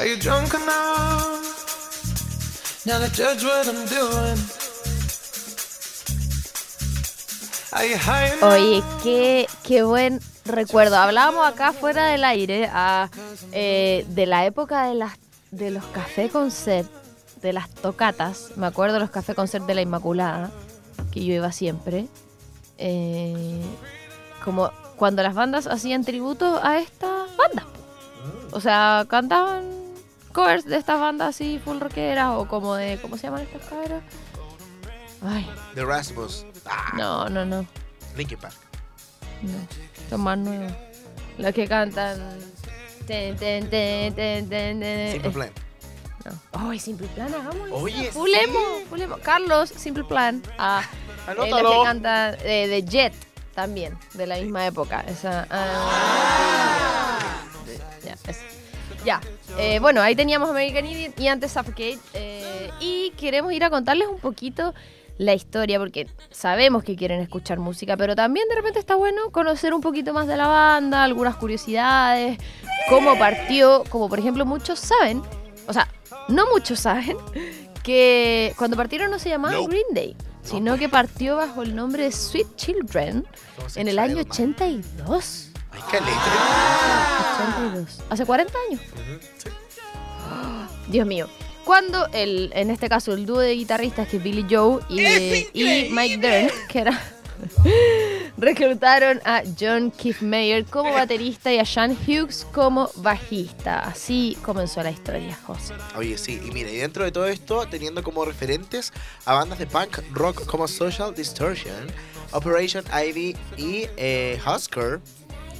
Are 0.00 0.08
you 0.08 0.16
drunk 0.16 0.54
enough 0.54 1.44
now 2.86 2.98
to 3.04 3.10
judge 3.12 3.44
what 3.44 3.68
I'm 3.68 3.84
doing? 3.84 4.38
Are 7.74 7.84
you 7.84 7.98
high 7.98 8.28
enough? 8.32 8.42
Oye, 8.50 8.82
qué, 9.02 9.46
qué 9.62 9.82
buen 9.82 10.20
recuerdo. 10.46 10.96
Hablábamos 10.96 11.46
acá 11.46 11.74
fuera 11.74 12.06
del 12.06 12.24
aire 12.24 12.70
eh, 13.52 14.06
de 14.08 14.24
la 14.24 14.46
época 14.46 14.86
de, 14.86 14.94
las, 14.94 15.18
de 15.50 15.70
los 15.70 15.84
café 15.84 16.30
concert, 16.30 16.88
de 17.42 17.52
las 17.52 17.68
tocatas. 17.68 18.52
Me 18.56 18.68
acuerdo 18.68 18.94
de 18.94 19.00
los 19.00 19.10
café 19.10 19.34
concert 19.34 19.66
de 19.66 19.74
la 19.74 19.82
Inmaculada, 19.82 20.50
que 21.12 21.22
yo 21.22 21.34
iba 21.34 21.52
siempre. 21.52 22.06
Eh, 22.78 23.60
como 24.42 24.70
cuando 24.96 25.22
las 25.22 25.34
bandas 25.34 25.66
hacían 25.66 26.06
tributo 26.06 26.58
a 26.62 26.78
estas 26.78 27.36
bandas. 27.36 27.66
O 28.52 28.62
sea, 28.62 29.04
cantaban 29.06 29.79
covers 30.32 30.64
de 30.64 30.76
estas 30.76 31.00
bandas 31.00 31.28
así 31.30 31.60
full 31.64 31.78
rockeras 31.78 32.30
o 32.36 32.46
como 32.48 32.74
de. 32.74 32.98
¿Cómo 33.00 33.16
se 33.16 33.24
llaman 33.24 33.42
estas 33.42 33.64
cabras? 33.68 34.02
Ay, 35.22 35.48
The 35.74 35.84
Rasmus. 35.84 36.46
Ah, 36.66 36.92
no, 36.96 37.28
no, 37.28 37.44
no. 37.44 37.66
Linkin 38.16 38.38
Park. 38.38 38.54
No, 39.42 39.52
son 40.08 40.20
más 40.22 40.38
nuevos. 40.38 40.72
Los 41.38 41.52
que 41.54 41.66
cantan. 41.68 42.18
ten, 43.06 43.36
ten, 43.36 43.68
ten, 43.68 44.14
ten, 44.14 44.48
ten, 44.48 44.80
ten. 44.80 45.12
Simple 45.12 45.30
Plan. 45.30 45.50
no. 46.24 46.68
Ay, 46.70 46.78
Simple 46.78 47.06
Plan, 47.08 47.32
hagámoslo. 47.34 47.76
Oye, 47.76 48.10
Fulemo, 48.12 48.58
sí. 48.78 48.84
fulemo. 48.88 49.16
Carlos, 49.22 49.70
Simple 49.76 50.04
Plan. 50.04 50.42
Ah, 50.58 50.82
eh, 51.28 51.34
los 51.34 51.46
Anótalo. 51.46 51.70
que 51.70 51.86
cantan 51.86 52.36
eh, 52.42 52.66
de 52.68 52.82
Jet 52.84 53.14
también, 53.54 53.98
de 54.14 54.26
la 54.26 54.36
misma 54.36 54.66
época. 54.66 55.00
Esa. 55.06 55.46
ah, 55.50 55.64
esa. 56.94 56.99
Ya, 59.04 59.20
eh, 59.58 59.78
bueno, 59.80 60.02
ahí 60.02 60.14
teníamos 60.14 60.50
American 60.50 60.86
Idiot 60.86 61.18
y 61.18 61.28
antes 61.28 61.52
Suffocate. 61.52 61.98
eh, 62.14 62.70
y 62.80 63.10
queremos 63.16 63.52
ir 63.52 63.64
a 63.64 63.70
contarles 63.70 64.08
un 64.08 64.18
poquito 64.18 64.74
la 65.16 65.34
historia, 65.34 65.78
porque 65.78 66.06
sabemos 66.30 66.82
que 66.82 66.96
quieren 66.96 67.20
escuchar 67.20 67.58
música, 67.58 67.96
pero 67.96 68.16
también 68.16 68.48
de 68.48 68.54
repente 68.54 68.78
está 68.78 68.94
bueno 68.94 69.30
conocer 69.30 69.74
un 69.74 69.82
poquito 69.82 70.14
más 70.14 70.26
de 70.26 70.36
la 70.36 70.46
banda, 70.48 71.04
algunas 71.04 71.36
curiosidades, 71.36 72.38
cómo 72.88 73.18
partió, 73.18 73.84
como 73.90 74.08
por 74.08 74.18
ejemplo 74.18 74.46
muchos 74.46 74.78
saben, 74.78 75.22
o 75.66 75.72
sea, 75.74 75.88
no 76.28 76.46
muchos 76.50 76.80
saben, 76.80 77.18
que 77.82 78.54
cuando 78.56 78.78
partieron 78.78 79.10
no 79.10 79.18
se 79.18 79.28
llamaba 79.28 79.54
No. 79.54 79.66
Green 79.66 79.86
Day, 79.92 80.16
sino 80.42 80.78
que 80.78 80.88
partió 80.88 81.36
bajo 81.36 81.62
el 81.62 81.76
nombre 81.76 82.04
de 82.04 82.12
Sweet 82.12 82.56
Children 82.56 83.26
en 83.76 83.88
el 83.88 83.98
año 83.98 84.20
extraños, 84.20 84.56
82. 84.56 85.49
Ay, 85.80 85.86
qué 85.90 86.00
letra. 86.00 87.36
82. 87.36 88.00
Hace 88.10 88.26
40 88.26 88.52
años. 88.68 88.80
Ujú, 88.92 89.20
sí. 89.38 89.48
Dios 90.88 91.06
mío. 91.06 91.28
Cuando 91.64 92.06
el, 92.12 92.50
en 92.54 92.70
este 92.70 92.88
caso 92.88 93.12
el 93.12 93.26
dúo 93.26 93.38
de 93.38 93.52
guitarristas 93.52 94.08
que 94.08 94.16
es 94.16 94.22
Billy 94.22 94.46
Joe 94.50 94.82
y, 94.88 95.00
y 95.52 95.88
Mike 95.90 96.18
Dern, 96.18 96.50
que 96.68 96.80
era 96.80 97.00
reclutaron 98.38 99.20
a 99.24 99.42
John 99.58 99.90
Keith 99.90 100.20
Mayer 100.20 100.64
como 100.64 100.92
baterista 100.92 101.52
y 101.52 101.58
a 101.58 101.64
Sean 101.64 101.96
Hughes 102.06 102.46
como 102.52 102.90
bajista. 102.96 103.80
Así 103.80 104.36
comenzó 104.42 104.82
la 104.82 104.90
historia, 104.90 105.38
José. 105.46 105.74
Oye, 105.96 106.18
sí, 106.18 106.40
y 106.44 106.50
mira, 106.50 106.70
y 106.70 106.76
dentro 106.76 107.04
de 107.04 107.12
todo 107.12 107.26
esto, 107.28 107.66
teniendo 107.66 108.02
como 108.02 108.24
referentes 108.24 108.92
a 109.24 109.34
bandas 109.34 109.58
de 109.58 109.66
punk 109.66 109.98
rock 110.12 110.46
como 110.46 110.66
Social 110.66 111.14
Distortion, 111.14 111.86
Operation 112.32 112.84
Ivy 112.92 113.36
y 113.56 113.86
eh, 113.96 114.40
Husker 114.46 115.00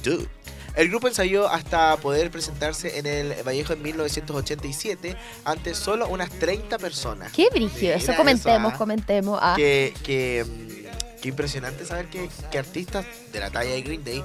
Du. 0.03 0.27
El 0.75 0.87
grupo 0.89 1.07
ensayó 1.09 1.49
hasta 1.49 1.97
poder 1.97 2.31
presentarse 2.31 2.97
en 2.97 3.05
el 3.05 3.33
Vallejo 3.45 3.73
en 3.73 3.81
1987 3.81 5.17
ante 5.43 5.73
solo 5.75 6.07
unas 6.07 6.29
30 6.29 6.77
personas. 6.77 7.31
Qué 7.33 7.49
brígido. 7.51 7.93
Eso 7.93 8.15
comentemos, 8.15 8.67
eso, 8.71 8.75
¿ah? 8.75 8.77
comentemos. 8.77 9.39
Ah, 9.41 9.53
Que, 9.57 9.93
que, 10.03 10.45
mm, 10.47 11.21
qué 11.21 11.27
impresionante 11.29 11.85
saber 11.85 12.05
que, 12.07 12.29
que 12.49 12.57
artistas 12.57 13.05
de 13.33 13.39
la 13.41 13.49
talla 13.51 13.71
de 13.71 13.81
Green 13.81 14.03
Day 14.05 14.23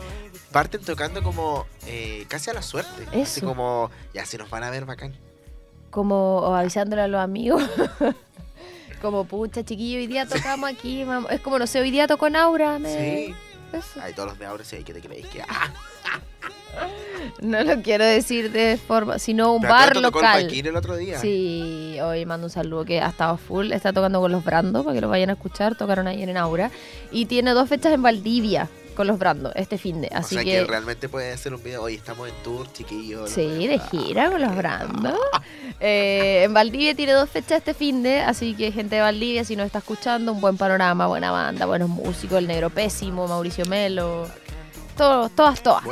parten 0.53 0.83
tocando 0.83 1.21
como 1.25 1.67
eh, 1.87 2.25
casi 2.29 2.49
a 2.51 2.55
la 2.55 2.63
suerte. 2.63 3.03
Así 3.09 3.21
Eso. 3.41 3.45
como, 3.47 3.91
ya 4.15 4.25
se 4.25 4.39
nos 4.39 4.49
van 4.49 4.63
a 4.63 4.71
ver 4.71 4.85
bacán. 4.85 5.17
como 5.91 6.55
avisándole 6.55 7.03
a 7.03 7.09
los 7.09 7.21
amigos. 7.21 7.63
como, 9.03 9.25
pucha, 9.25 9.65
chiquillo, 9.65 9.99
hoy 9.99 10.07
día 10.07 10.27
tocamos 10.27 10.71
aquí. 10.71 11.03
vamos". 11.05 11.31
Es 11.33 11.41
como, 11.41 11.59
no 11.59 11.67
sé, 11.67 11.81
hoy 11.81 11.91
día 11.91 12.07
tocó 12.07 12.29
en 12.29 12.37
Aura. 12.37 12.79
me- 12.79 13.27
Sí. 13.27 13.35
Eso. 13.73 14.01
Ay, 14.01 14.13
todos 14.13 14.31
los 14.31 14.39
de 14.39 14.47
ahora 14.47 14.65
sí, 14.65 14.83
que 14.85 14.95
te 14.95 15.01
creéis 15.01 15.27
que. 15.27 15.43
Ah, 15.43 15.71
No 17.43 17.63
lo 17.65 17.83
quiero 17.83 18.05
decir 18.05 18.53
de 18.53 18.77
forma, 18.77 19.19
sino 19.19 19.55
un 19.55 19.63
pero 19.63 19.73
bar 19.73 19.97
local. 19.97 20.49
El 20.53 20.77
otro 20.77 20.97
día. 20.97 21.19
Sí, 21.19 21.97
hoy 22.03 22.27
mando 22.27 22.47
un 22.47 22.51
saludo 22.51 22.85
que 22.85 23.01
ha 23.01 23.09
estado 23.09 23.37
full, 23.37 23.73
está 23.73 23.93
tocando 23.93 24.21
con 24.21 24.33
los 24.33 24.45
Brandos 24.45 24.85
para 24.85 24.95
que 24.95 25.01
lo 25.01 25.09
vayan 25.09 25.31
a 25.31 25.35
escuchar, 25.35 25.77
tocaron 25.77 26.07
ayer 26.07 26.29
en 26.29 26.37
Aura 26.37 26.71
y 27.11 27.27
tiene 27.27 27.53
dos 27.53 27.69
fechas 27.69 27.93
en 27.93 28.03
Valdivia 28.03 28.69
con 28.97 29.07
los 29.07 29.19
Brandos 29.19 29.53
este 29.55 29.79
fin 29.79 30.01
de, 30.01 30.09
O 30.13 30.17
así 30.17 30.35
sea 30.35 30.45
que, 30.45 30.51
que, 30.51 30.65
realmente 30.65 31.09
puede 31.09 31.33
hacer 31.33 31.55
un 31.55 31.63
video. 31.63 31.83
Hoy 31.83 31.95
estamos 31.95 32.29
en 32.29 32.35
tour, 32.43 32.67
chiquillos. 32.73 33.31
sí, 33.31 33.67
de 33.69 33.79
gira 33.79 34.31
con 34.31 34.41
los 34.41 34.57
Brandos. 34.57 35.19
Eh, 35.79 36.43
en 36.45 36.55
Valdivia 36.55 36.95
tiene 36.95 37.13
dos 37.13 37.29
fechas 37.29 37.59
este 37.59 37.75
fin 37.75 38.03
de, 38.03 38.21
así 38.21 38.55
que 38.55 38.73
gente 38.73 38.97
de 38.97 39.03
Valdivia 39.03 39.45
si 39.45 39.55
nos 39.57 39.67
está 39.67 39.79
escuchando, 39.79 40.33
un 40.33 40.41
buen 40.41 40.57
panorama, 40.57 41.07
buena 41.07 41.31
banda, 41.31 41.67
buenos 41.67 41.91
músicos, 41.91 42.39
el 42.39 42.47
Negro 42.47 42.71
Pésimo, 42.71 43.29
Mauricio 43.29 43.67
Melo, 43.67 44.27
todos, 44.97 45.31
todas, 45.33 45.63
todas. 45.63 45.85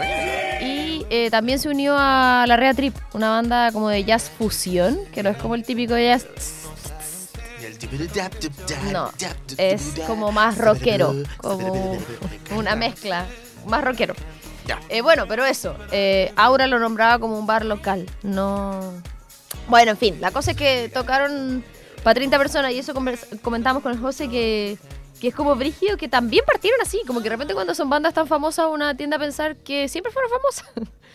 Y 0.62 1.04
eh, 1.10 1.28
también 1.30 1.58
se 1.58 1.68
unió 1.68 1.94
a 1.98 2.46
la 2.48 2.56
Rea 2.56 2.72
Trip, 2.72 2.96
una 3.12 3.28
banda 3.28 3.70
como 3.72 3.90
de 3.90 4.04
jazz 4.04 4.30
fusión, 4.30 4.98
que 5.12 5.22
no 5.22 5.30
es 5.30 5.36
como 5.36 5.54
el 5.54 5.64
típico 5.64 5.96
jazz. 5.98 6.63
No, 8.92 9.10
es 9.58 9.94
como 10.06 10.32
más 10.32 10.58
rockero, 10.58 11.14
como 11.38 11.98
una 12.56 12.76
mezcla, 12.76 13.26
más 13.66 13.84
rockero. 13.84 14.14
Ya. 14.66 14.80
Eh, 14.88 15.02
bueno, 15.02 15.26
pero 15.28 15.44
eso, 15.44 15.76
eh, 15.92 16.32
Aura 16.36 16.66
lo 16.66 16.78
nombraba 16.78 17.18
como 17.18 17.38
un 17.38 17.46
bar 17.46 17.64
local, 17.64 18.06
no... 18.22 18.80
Bueno, 19.68 19.92
en 19.92 19.96
fin, 19.96 20.20
la 20.20 20.30
cosa 20.30 20.52
es 20.52 20.56
que 20.56 20.90
tocaron 20.92 21.64
para 22.02 22.14
30 22.14 22.38
personas 22.38 22.72
y 22.72 22.78
eso 22.78 22.94
comentamos 23.42 23.82
con 23.82 23.92
el 23.92 23.98
José 23.98 24.28
que, 24.28 24.78
que 25.24 25.28
es 25.30 25.34
como 25.34 25.56
brígido 25.56 25.96
que 25.96 26.06
también 26.06 26.44
partieron 26.44 26.78
así, 26.82 27.00
como 27.06 27.20
que 27.20 27.24
de 27.24 27.30
repente 27.30 27.54
cuando 27.54 27.74
son 27.74 27.88
bandas 27.88 28.12
tan 28.12 28.26
famosas 28.26 28.66
uno 28.70 28.94
tiende 28.94 29.16
a 29.16 29.18
pensar 29.18 29.56
que 29.56 29.88
siempre 29.88 30.12
fueron 30.12 30.30
famosas. 30.30 30.66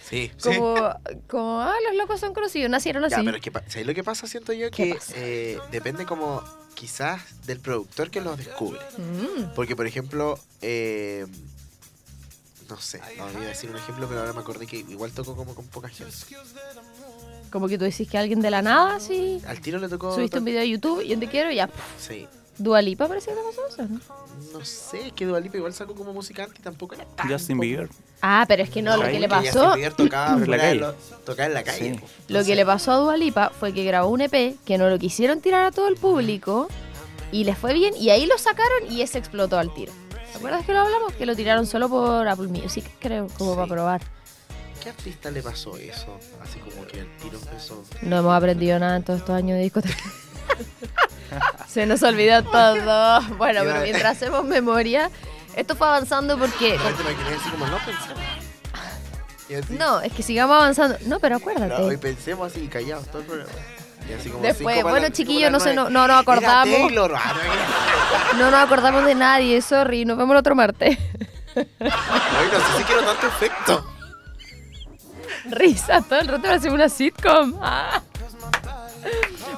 Sí, 0.04 0.32
sí. 0.38 0.50
Como, 0.56 0.96
como 1.28 1.62
ah, 1.62 1.76
los 1.88 1.96
locos 1.96 2.20
son 2.20 2.34
conocidos, 2.34 2.72
nacieron 2.72 3.06
así. 3.06 3.18
Ya, 3.18 3.24
pero 3.24 3.38
es 3.38 3.44
que, 3.44 3.52
¿sabes 3.52 3.86
lo 3.86 3.94
que 3.94 4.04
pasa? 4.04 4.26
Siento 4.26 4.52
yo 4.52 4.72
¿Qué 4.72 4.94
que 4.94 5.00
eh, 5.14 5.60
depende 5.72 6.08
como 6.08 6.44
quizás 6.74 7.22
del 7.46 7.60
productor 7.60 8.10
que 8.10 8.20
los 8.20 8.36
descubre. 8.36 8.80
Mm. 8.98 9.54
Porque, 9.54 9.76
por 9.76 9.86
ejemplo, 9.86 10.40
eh, 10.64 11.28
no 12.68 12.82
sé, 12.82 13.00
no 13.16 13.30
iba 13.32 13.42
a 13.44 13.48
decir 13.50 13.70
un 13.70 13.76
ejemplo, 13.76 14.08
pero 14.08 14.22
ahora 14.22 14.34
me 14.34 14.40
acordé 14.40 14.66
que 14.66 14.78
igual 14.78 15.12
tocó 15.12 15.36
como 15.36 15.54
con 15.54 15.68
poca 15.68 15.88
gente. 15.88 16.16
Como 17.52 17.68
que 17.68 17.78
tú 17.78 17.84
decís 17.84 18.10
que 18.10 18.18
alguien 18.18 18.42
de 18.42 18.50
la 18.50 18.64
nada, 18.64 18.96
así, 18.96 19.40
Al 19.46 19.62
tiro 19.62 19.78
le 19.78 19.88
tocó. 19.88 20.16
subiste 20.16 20.40
un 20.40 20.46
video 20.46 20.62
de 20.62 20.70
YouTube 20.70 21.04
y 21.04 21.14
en 21.14 21.20
te 21.20 21.28
quiero 21.28 21.52
y 21.52 21.58
ya. 21.58 21.70
Sí. 22.00 22.28
Dualipa 22.60 23.08
parece 23.08 23.32
que 23.32 23.38
te 23.38 23.42
pasó 23.42 23.68
eso, 23.68 23.88
¿no? 23.88 24.00
No 24.60 24.66
sé, 24.66 25.08
es 25.08 25.14
que 25.14 25.26
Dua 25.26 25.40
Lipa 25.40 25.58
igual 25.58 25.74
sacó 25.74 25.96
como 25.96 26.14
música 26.14 26.44
antes 26.44 26.60
y 26.60 26.62
tampoco 26.62 26.96
era 26.96 27.06
tan. 27.06 27.28
Justin 27.30 27.58
pop. 27.58 27.64
Bieber. 27.64 27.90
Ah, 28.22 28.46
pero 28.48 28.64
es 28.64 28.70
que 28.70 28.82
no, 28.82 28.98
lo 28.98 29.04
que 29.04 29.20
le 29.20 29.30
pasó, 29.30 29.52
Justin 29.72 29.74
Bieber 29.76 29.94
tocaba, 29.94 30.34
En 30.44 30.52
la 30.52 30.58
calle. 30.58 30.76
lo- 30.80 30.94
tocaba 31.26 31.46
en 31.48 31.54
la 31.54 31.64
calle. 31.64 31.96
Sí. 31.96 32.02
lo 32.28 32.44
que 32.44 32.56
le 32.56 32.66
pasó 32.66 32.92
a 32.92 32.96
Dualipa 32.98 33.50
fue 33.58 33.74
que 33.74 33.84
grabó 33.86 34.10
un 34.10 34.22
EP 34.22 34.56
que 34.66 34.78
no 34.78 34.90
lo 34.90 35.00
quisieron 35.00 35.42
tirar 35.42 35.64
a 35.66 35.72
todo 35.72 35.88
el 35.88 35.96
público 35.96 36.68
y 37.32 37.44
les 37.46 37.58
fue 37.58 37.74
bien 37.74 37.94
y 37.96 38.10
ahí 38.10 38.26
lo 38.26 38.38
sacaron 38.38 38.92
y 38.92 39.02
ese 39.02 39.18
explotó 39.20 39.58
al 39.58 39.74
tiro. 39.74 39.94
¿Te 40.32 40.38
acuerdas 40.38 40.66
que 40.66 40.74
lo 40.74 40.80
hablamos? 40.80 41.14
Que 41.14 41.26
lo 41.26 41.36
tiraron 41.36 41.66
solo 41.66 41.90
por 41.90 42.28
Apple 42.28 42.48
Music, 42.48 42.86
creo, 43.00 43.28
como 43.38 43.52
Sí. 43.52 43.56
para 43.58 43.68
probar. 43.68 44.02
¿Qué 44.84 44.90
artista 44.90 45.30
le 45.32 45.42
pasó 45.42 45.76
eso? 45.78 46.18
Así 46.42 46.60
como 46.60 46.86
que 46.88 47.00
el 47.00 47.18
tiro 47.18 47.38
empezó. 47.38 47.84
No 48.02 48.18
hemos 48.20 48.34
aprendido 48.36 48.80
nada 48.80 48.96
en 48.98 49.04
todos 49.04 49.20
estos 49.20 49.36
años 49.36 49.58
de 49.58 49.64
discoteca. 49.64 49.96
Se 51.68 51.86
nos 51.86 52.02
olvidó 52.04 52.44
todo. 52.44 53.22
Bueno, 53.38 53.62
pero 53.64 53.82
mientras 53.82 54.18
hacemos 54.18 54.44
memoria, 54.44 55.10
esto 55.56 55.76
fue 55.76 55.88
avanzando 55.88 56.38
porque... 56.38 56.78
No, 59.70 60.00
es 60.02 60.14
que 60.14 60.22
sigamos 60.22 60.56
avanzando. 60.56 60.98
No, 61.06 61.20
pero 61.20 61.40
no, 61.40 61.46
hoy 61.46 61.52
acuérdate. 61.54 61.98
pensemos 61.98 62.52
así, 62.52 62.68
callados 62.68 63.08
todo 63.08 63.22
el 63.22 63.28
programa. 63.28 63.52
Y 64.08 64.14
así 64.14 64.30
como 64.30 64.44
Después, 64.44 64.78
para 64.78 64.90
bueno, 64.92 65.10
chiquillos, 65.10 65.52
no 65.52 65.58
para 65.58 65.72
sé, 65.72 65.76
no, 65.76 65.90
no 65.90 66.08
nos 66.08 66.22
acordamos. 66.22 66.66
Taylor. 66.76 67.12
No, 67.12 68.38
No 68.38 68.52
nos 68.52 68.60
acordamos 68.60 69.06
de 69.06 69.16
nadie, 69.16 69.62
sorry. 69.62 70.06
Nos 70.06 70.18
vemos 70.18 70.34
el 70.34 70.38
otro 70.38 70.56
martes. 70.56 70.98
Ay, 71.56 71.68
no 71.80 72.60
sé 72.60 72.78
si 72.78 72.84
quiero 72.84 73.02
tanto 73.04 73.28
efecto. 73.28 73.86
Risa, 75.46 76.02
todo 76.02 76.20
el 76.20 76.28
rato 76.28 76.48
va 76.48 76.54
a 76.54 76.60
ser 76.60 76.72
una 76.72 76.90
sitcom. 76.90 77.56
Ah. 77.62 78.02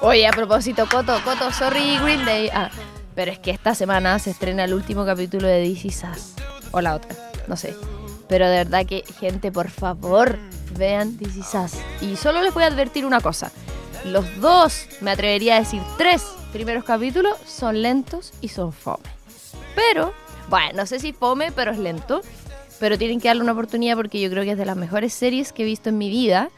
Oye, 0.04 0.26
a 0.26 0.32
propósito, 0.32 0.88
Coto, 0.90 1.16
Coto, 1.24 1.52
sorry, 1.52 2.00
Green 2.00 2.26
Day. 2.26 2.50
Ah, 2.52 2.72
pero 3.14 3.32
es 3.32 3.38
que 3.38 3.52
esta 3.52 3.76
semana 3.76 4.18
se 4.18 4.32
estrena 4.32 4.64
el 4.64 4.74
último 4.74 5.06
capítulo 5.06 5.48
de 5.48 5.60
DC 5.60 5.92
Sass. 5.92 6.34
O 6.72 6.82
la 6.82 6.96
otra, 6.96 7.16
no 7.48 7.56
sé. 7.56 7.76
Pero 8.28 8.50
de 8.50 8.56
verdad 8.56 8.88
que, 8.88 9.04
gente, 9.20 9.52
por 9.52 9.70
favor, 9.70 10.40
vean 10.76 11.20
Is 11.20 11.54
Us. 11.54 11.74
Y 12.02 12.16
solo 12.16 12.42
les 12.42 12.52
voy 12.52 12.64
a 12.64 12.68
advertir 12.68 13.06
una 13.06 13.22
cosa. 13.22 13.52
Los 14.04 14.26
dos, 14.42 14.88
me 15.02 15.12
atrevería 15.12 15.58
a 15.58 15.60
decir 15.60 15.84
tres 16.00 16.24
primeros 16.52 16.84
capítulos 16.84 17.38
son 17.46 17.84
lentos 17.84 18.34
y 18.42 18.48
son 18.48 18.74
fome. 18.74 19.06
Pero, 19.76 20.14
bueno, 20.50 20.78
no 20.78 20.86
sé 20.88 21.00
si 21.00 21.14
fome, 21.14 21.52
pero 21.52 21.70
es 21.70 21.78
lento. 21.78 22.22
Pero 22.80 22.98
tienen 22.98 23.22
que 23.22 23.28
darle 23.28 23.44
una 23.44 23.52
oportunidad 23.52 23.98
porque 23.98 24.20
yo 24.20 24.32
creo 24.32 24.44
que 24.44 24.54
es 24.54 24.58
de 24.58 24.66
las 24.66 24.78
mejores 24.78 25.14
series 25.14 25.54
que 25.54 25.62
he 25.62 25.66
visto 25.68 25.90
en 25.90 26.00
mi 26.00 26.10
vida 26.10 26.50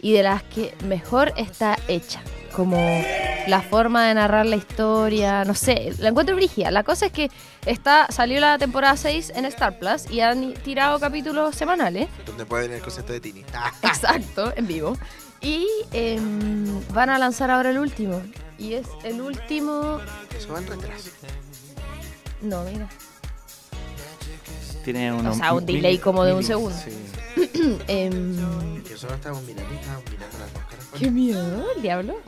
y 0.00 0.14
de 0.14 0.24
las 0.24 0.42
que 0.42 0.74
mejor 0.84 1.32
está 1.36 1.78
hecha. 1.86 2.20
Como 2.58 3.04
la 3.46 3.62
forma 3.62 4.08
de 4.08 4.14
narrar 4.14 4.44
la 4.44 4.56
historia, 4.56 5.44
no 5.44 5.54
sé, 5.54 5.94
la 6.00 6.08
encuentro 6.08 6.34
brígida. 6.34 6.72
La 6.72 6.82
cosa 6.82 7.06
es 7.06 7.12
que 7.12 7.30
está, 7.64 8.08
salió 8.10 8.40
la 8.40 8.58
temporada 8.58 8.96
6 8.96 9.34
en 9.36 9.44
Star 9.44 9.78
Plus 9.78 10.10
y 10.10 10.22
han 10.22 10.54
tirado 10.54 10.98
capítulos 10.98 11.54
semanales. 11.54 12.08
Donde 12.26 12.44
puede 12.46 12.62
venir 12.62 12.78
el 12.78 12.82
concepto 12.82 13.12
de 13.12 13.20
Tini. 13.20 13.44
Exacto, 13.84 14.52
en 14.56 14.66
vivo. 14.66 14.98
Y 15.40 15.68
em, 15.92 16.82
van 16.92 17.10
a 17.10 17.18
lanzar 17.20 17.52
ahora 17.52 17.70
el 17.70 17.78
último. 17.78 18.20
Y 18.58 18.72
es 18.72 18.88
el 19.04 19.20
último. 19.20 20.00
Eso 20.36 20.52
va 20.52 20.58
en 20.58 20.66
retraso. 20.66 21.10
No, 22.42 22.64
mira. 22.64 22.88
Tiene 24.92 25.12
unos 25.12 25.36
sea, 25.36 25.52
un 25.52 25.64
mil- 25.66 25.76
delay 25.76 25.98
como 25.98 26.24
de 26.24 26.32
un 26.34 26.42
segundo. 26.42 26.76
sí. 26.76 26.90
Que 28.86 28.96
solo 28.96 29.14
mirando 29.42 29.68
mirando 30.10 30.38
las 30.38 30.52
dos 30.54 30.62
caras. 30.70 30.86
¿Qué 30.98 31.10
miedo? 31.10 31.66
¿El 31.76 31.82
diablo? 31.82 32.16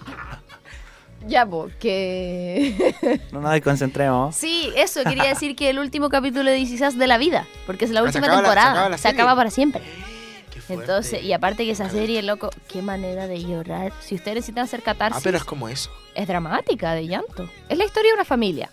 Ya, 1.26 1.44
porque. 1.44 3.20
No 3.32 3.40
nos 3.42 3.52
desconcentremos. 3.52 4.34
sí, 4.34 4.70
eso, 4.74 5.04
quería 5.04 5.24
decir 5.24 5.54
que 5.54 5.68
el 5.68 5.78
último 5.78 6.08
capítulo 6.08 6.50
de 6.50 6.56
This 6.56 6.70
Is 6.72 6.80
Us 6.80 6.96
de 6.98 7.06
la 7.06 7.18
vida. 7.18 7.46
Porque 7.66 7.84
es 7.84 7.90
la 7.90 8.00
Ah, 8.00 8.04
se 8.04 8.18
última 8.18 8.26
acaba 8.28 8.40
la- 8.42 8.48
se 8.48 8.54
temporada. 8.54 8.70
acaba 8.72 8.88
la 8.88 8.98
se 8.98 9.08
acaba 9.08 9.36
para 9.36 9.50
siempre. 9.50 9.82
Entonces, 10.70 11.22
y 11.22 11.32
aparte 11.34 11.64
que 11.66 11.72
esa 11.72 11.90
serie, 11.90 12.22
loco, 12.22 12.48
qué 12.68 12.80
manera 12.80 13.26
de 13.26 13.42
llorar. 13.44 13.92
Si 14.00 14.14
ustedes 14.14 14.36
necesitan 14.36 14.64
hacer 14.64 14.82
catarsis, 14.82 15.18
Ah, 15.18 15.20
pero 15.22 15.36
es 15.36 15.44
como 15.44 15.68
eso. 15.68 15.90
es 16.14 16.26
dramática, 16.26 16.92
de 16.94 17.06
llanto. 17.06 17.50
Es 17.68 17.76
la 17.76 17.84
historia 17.84 18.12
de 18.12 18.14
una 18.14 18.24
familia. 18.24 18.70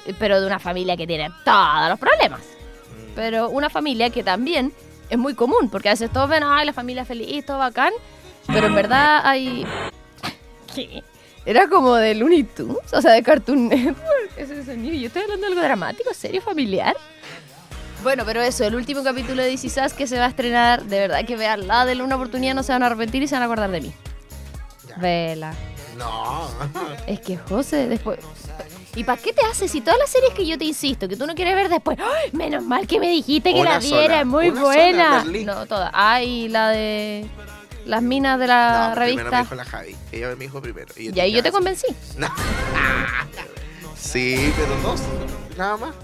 Que- 0.00 0.14
pero 0.18 0.40
de 0.40 0.46
una 0.46 0.58
familia 0.58 0.96
que 0.96 1.06
tiene 1.06 1.30
todos 1.44 1.88
los 1.88 1.98
problemas. 1.98 2.40
Mm. 2.40 3.14
Pero 3.14 3.48
una 3.50 3.70
familia 3.70 4.10
que 4.10 4.22
también 4.24 4.72
es 5.08 5.18
muy 5.18 5.34
común, 5.34 5.68
porque 5.70 5.88
a 5.88 5.92
veces 5.92 6.10
todos 6.12 6.28
ven, 6.28 6.42
ay, 6.44 6.66
la 6.66 6.72
familia 6.72 7.04
feliz, 7.04 7.46
todo 7.46 7.58
bacán. 7.58 7.92
Pero 8.48 8.66
en 8.66 8.74
verdad 8.74 9.20
hay... 9.24 9.64
¿Qué? 10.74 11.02
Era 11.46 11.68
como 11.68 11.94
de 11.94 12.14
Looney 12.14 12.42
Tunes, 12.44 12.92
o 12.92 13.00
sea, 13.00 13.12
de 13.12 13.22
Cartoon 13.22 13.68
Network. 13.68 14.32
Ese 14.36 14.64
sonido. 14.64 14.94
Yo 14.96 15.06
estoy 15.06 15.22
hablando 15.22 15.42
de 15.46 15.52
algo 15.52 15.62
dramático, 15.62 16.12
serio, 16.12 16.40
familiar. 16.42 16.96
Bueno, 18.02 18.24
pero 18.26 18.42
eso, 18.42 18.64
el 18.64 18.74
último 18.74 19.02
capítulo 19.02 19.42
de 19.42 19.52
Is 19.52 19.64
Us 19.64 19.92
que 19.94 20.06
se 20.06 20.18
va 20.18 20.24
a 20.24 20.28
estrenar, 20.28 20.82
de 20.84 20.98
verdad 21.00 21.24
que 21.24 21.36
veanla, 21.36 21.84
denle 21.86 22.02
una 22.02 22.16
oportunidad, 22.16 22.54
no 22.54 22.62
se 22.62 22.72
van 22.72 22.82
a 22.82 22.86
arrepentir 22.86 23.22
y 23.22 23.28
se 23.28 23.34
van 23.34 23.42
a 23.42 23.46
acordar 23.46 23.70
de 23.70 23.80
mí. 23.80 23.92
Ya. 24.88 24.96
Vela. 24.96 25.54
No. 25.96 26.48
Es 27.06 27.20
que 27.20 27.36
José, 27.36 27.88
después. 27.88 28.18
¿Y 28.96 29.02
para 29.04 29.20
qué 29.20 29.32
te 29.32 29.44
haces? 29.44 29.70
Si 29.70 29.80
todas 29.80 29.98
las 29.98 30.08
series 30.10 30.32
que 30.34 30.46
yo 30.46 30.56
te 30.56 30.64
insisto, 30.64 31.08
que 31.08 31.16
tú 31.16 31.26
no 31.26 31.34
quieres 31.34 31.54
ver 31.56 31.68
después, 31.68 31.98
¡ay! 31.98 32.30
menos 32.32 32.62
mal 32.64 32.86
que 32.86 33.00
me 33.00 33.08
dijiste 33.08 33.52
que 33.52 33.60
Una 33.60 33.72
la 33.74 33.78
viera, 33.80 34.02
sola, 34.04 34.20
es 34.20 34.26
muy 34.26 34.48
una 34.50 34.60
buena. 34.62 35.22
sola, 35.24 35.38
no, 35.44 35.66
todas. 35.66 35.90
Ay, 35.92 36.48
la 36.48 36.68
de 36.70 37.26
las 37.86 38.02
minas 38.02 38.38
de 38.38 38.46
la 38.46 38.88
no, 38.90 38.94
primero 38.94 39.16
me 39.16 39.22
revista. 39.30 39.42
dijo 39.42 39.54
la 39.56 39.64
Javi. 39.64 39.96
Ella 40.12 40.28
me 40.36 40.44
dijo 40.44 40.62
primero. 40.62 40.86
Y 40.96 41.14
Y 41.16 41.20
ahí 41.20 41.32
yo 41.32 41.38
te 41.42 41.48
dije, 41.48 41.52
convencí. 41.52 41.86
ah, 42.22 43.26
sí. 43.96 44.52
Pero 44.56 44.76
dos. 44.82 45.00
Nada 45.56 45.76
más. 45.76 45.94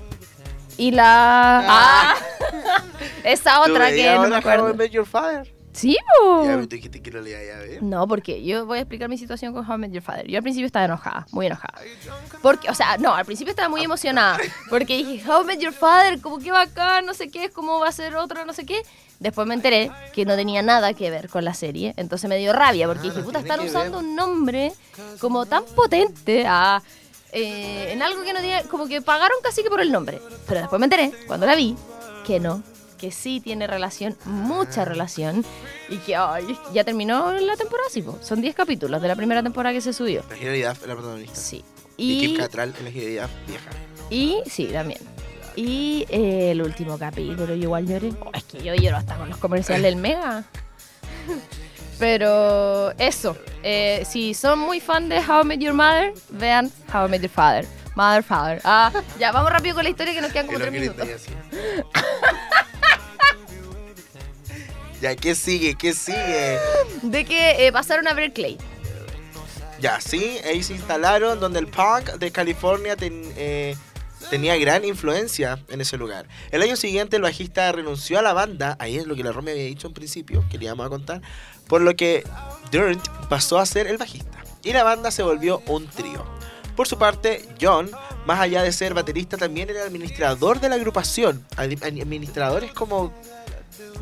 Y 0.76 0.90
la. 0.90 1.58
Ah. 1.68 2.14
Ah. 2.14 2.82
Esa 3.24 3.60
otra 3.60 3.86
que 3.88 3.92
veías 3.94 4.16
no 4.16 4.28
me 4.28 4.34
ahora 4.34 4.36
How 4.36 4.36
I 4.36 4.38
acuerdo. 4.54 4.74
Met 4.74 4.90
Your 4.90 5.06
Father. 5.06 5.46
Sí, 5.72 5.96
po. 6.18 6.44
Ya, 6.44 6.60
tú 6.60 6.66
dijiste 6.66 7.00
que 7.00 7.10
lo 7.12 7.20
leía 7.20 7.38
ya, 7.44 7.58
¿ves? 7.60 7.80
No, 7.82 8.06
porque 8.08 8.42
yo 8.42 8.66
voy 8.66 8.78
a 8.78 8.80
explicar 8.80 9.08
mi 9.08 9.16
situación 9.16 9.52
con 9.52 9.64
How 9.68 9.76
I 9.76 9.78
Met 9.78 9.92
Your 9.92 10.02
Father. 10.02 10.26
Yo 10.26 10.36
al 10.36 10.42
principio 10.42 10.66
estaba 10.66 10.84
enojada, 10.84 11.26
muy 11.30 11.46
enojada. 11.46 11.74
Porque, 12.42 12.68
o 12.68 12.74
sea, 12.74 12.98
no, 12.98 13.14
al 13.14 13.24
principio 13.24 13.50
estaba 13.50 13.68
muy 13.68 13.82
emocionada. 13.84 14.38
Porque 14.68 14.96
dije, 14.96 15.22
How 15.30 15.42
I 15.42 15.46
Met 15.46 15.60
Your 15.60 15.72
Father, 15.72 16.20
como 16.20 16.38
que 16.38 16.50
bacán, 16.50 17.06
no 17.06 17.14
sé 17.14 17.30
qué, 17.30 17.44
es 17.44 17.50
como 17.52 17.78
va 17.78 17.88
a 17.88 17.92
ser 17.92 18.16
otro, 18.16 18.44
no 18.44 18.52
sé 18.52 18.66
qué. 18.66 18.82
Después 19.20 19.46
me 19.46 19.54
enteré 19.54 19.90
que 20.12 20.24
no 20.24 20.34
tenía 20.34 20.62
nada 20.62 20.92
que 20.94 21.10
ver 21.10 21.28
con 21.28 21.44
la 21.44 21.54
serie. 21.54 21.94
Entonces 21.96 22.28
me 22.28 22.36
dio 22.38 22.52
rabia 22.52 22.86
porque 22.86 23.00
Ah, 23.00 23.04
dije, 23.04 23.18
no 23.18 23.24
puta, 23.24 23.38
están 23.40 23.60
usando 23.60 23.98
un 24.00 24.16
nombre 24.16 24.72
como 25.20 25.46
tan 25.46 25.64
potente 25.76 26.46
a, 26.48 26.82
eh, 27.32 27.92
en 27.92 28.02
algo 28.02 28.22
que 28.24 28.32
no 28.32 28.40
tiene, 28.40 28.64
como 28.64 28.88
que 28.88 29.02
pagaron 29.02 29.36
casi 29.42 29.62
que 29.62 29.68
por 29.70 29.80
el 29.80 29.92
nombre. 29.92 30.20
Pero 30.48 30.60
después 30.60 30.80
me 30.80 30.86
enteré, 30.86 31.12
cuando 31.26 31.46
la 31.46 31.54
vi, 31.54 31.76
que 32.26 32.40
no, 32.40 32.62
que 33.00 33.10
sí 33.10 33.40
tiene 33.40 33.66
relación, 33.66 34.16
mucha 34.26 34.84
relación, 34.84 35.44
y 35.88 35.96
que 35.98 36.16
ay, 36.16 36.44
ya 36.74 36.84
terminó 36.84 37.32
la 37.32 37.56
temporada, 37.56 37.88
sí, 37.90 38.02
po. 38.02 38.18
son 38.22 38.42
10 38.42 38.54
capítulos 38.54 39.00
de 39.00 39.08
la 39.08 39.16
primera 39.16 39.42
temporada 39.42 39.72
que 39.72 39.80
se 39.80 39.92
subió. 39.92 40.22
La 40.28 40.36
Hilary 40.36 40.62
Duff 40.62 40.82
es 40.82 40.86
la 40.86 40.94
protagonista. 40.94 41.34
Sí. 41.34 41.64
Y, 41.96 42.20
Kim 42.20 42.30
Y, 42.30 42.36
Cattrall 42.36 42.74
es 42.76 42.82
la 42.82 42.90
Hilary 42.90 43.14
Duff 43.16 43.30
vieja. 43.46 43.70
y 44.10 44.42
sí, 44.46 44.66
también. 44.66 45.00
Y 45.56 46.06
eh, 46.10 46.52
el 46.52 46.62
último 46.62 46.98
capítulo, 46.98 47.46
yo 47.46 47.54
igual 47.54 47.86
lloré. 47.86 48.12
Oh, 48.20 48.30
es 48.34 48.44
que 48.44 48.62
yo 48.62 48.74
lloro 48.74 48.98
hasta 48.98 49.16
con 49.16 49.28
los 49.28 49.38
comerciales 49.38 49.82
del 49.82 49.96
Mega. 49.96 50.44
Pero 51.98 52.92
eso, 52.98 53.36
eh, 53.62 54.06
si 54.08 54.32
son 54.32 54.58
muy 54.58 54.80
fan 54.80 55.08
de 55.08 55.18
How 55.18 55.42
I 55.42 55.44
Met 55.44 55.60
Your 55.60 55.74
Mother, 55.74 56.14
vean 56.30 56.70
How 56.94 57.06
I 57.06 57.10
Met 57.10 57.22
Your 57.22 57.30
Father. 57.30 57.66
Mother, 57.94 58.22
Father. 58.22 58.60
Ah, 58.64 58.92
ya, 59.18 59.32
vamos 59.32 59.50
rápido 59.50 59.74
con 59.74 59.84
la 59.84 59.90
historia 59.90 60.14
que 60.14 60.20
nos 60.20 60.32
quedan 60.32 60.46
como 60.46 60.58
tres 60.58 60.72
minutos. 60.72 61.06
ya, 65.00 65.16
¿qué 65.16 65.34
sigue? 65.34 65.74
¿Qué 65.76 65.92
sigue? 65.92 66.58
De 67.02 67.24
que 67.24 67.66
eh, 67.66 67.72
pasaron 67.72 68.06
a 68.08 68.12
Berkeley. 68.14 68.58
Ya, 69.80 70.00
sí, 70.00 70.36
ahí 70.44 70.62
se 70.62 70.74
instalaron 70.74 71.40
donde 71.40 71.58
el 71.58 71.66
punk 71.66 72.10
de 72.18 72.30
California 72.30 72.96
ten- 72.96 73.32
eh, 73.36 73.74
tenía 74.28 74.56
gran 74.58 74.84
influencia 74.84 75.58
en 75.70 75.80
ese 75.80 75.96
lugar. 75.96 76.26
El 76.50 76.60
año 76.60 76.76
siguiente 76.76 77.16
el 77.16 77.22
bajista 77.22 77.72
renunció 77.72 78.18
a 78.18 78.22
la 78.22 78.34
banda, 78.34 78.76
ahí 78.78 78.98
es 78.98 79.06
lo 79.06 79.16
que 79.16 79.24
la 79.24 79.32
Romy 79.32 79.52
había 79.52 79.64
dicho 79.64 79.86
en 79.86 79.94
principio, 79.94 80.44
que 80.50 80.58
le 80.58 80.66
íbamos 80.66 80.84
a 80.84 80.90
contar, 80.90 81.22
por 81.66 81.80
lo 81.80 81.96
que 81.96 82.24
Dirt 82.70 83.00
pasó 83.30 83.58
a 83.58 83.64
ser 83.64 83.86
el 83.86 83.96
bajista. 83.96 84.38
Y 84.62 84.74
la 84.74 84.82
banda 84.84 85.10
se 85.10 85.22
volvió 85.22 85.62
un 85.66 85.86
trío. 85.88 86.26
Por 86.76 86.86
su 86.86 86.98
parte, 86.98 87.48
John, 87.60 87.90
más 88.26 88.38
allá 88.40 88.62
de 88.62 88.72
ser 88.72 88.92
baterista, 88.92 89.38
también 89.38 89.70
era 89.70 89.82
administrador 89.84 90.60
de 90.60 90.68
la 90.68 90.74
agrupación. 90.74 91.46
Ad- 91.56 91.82
Administrador 91.82 92.64
es 92.64 92.72
como, 92.74 93.14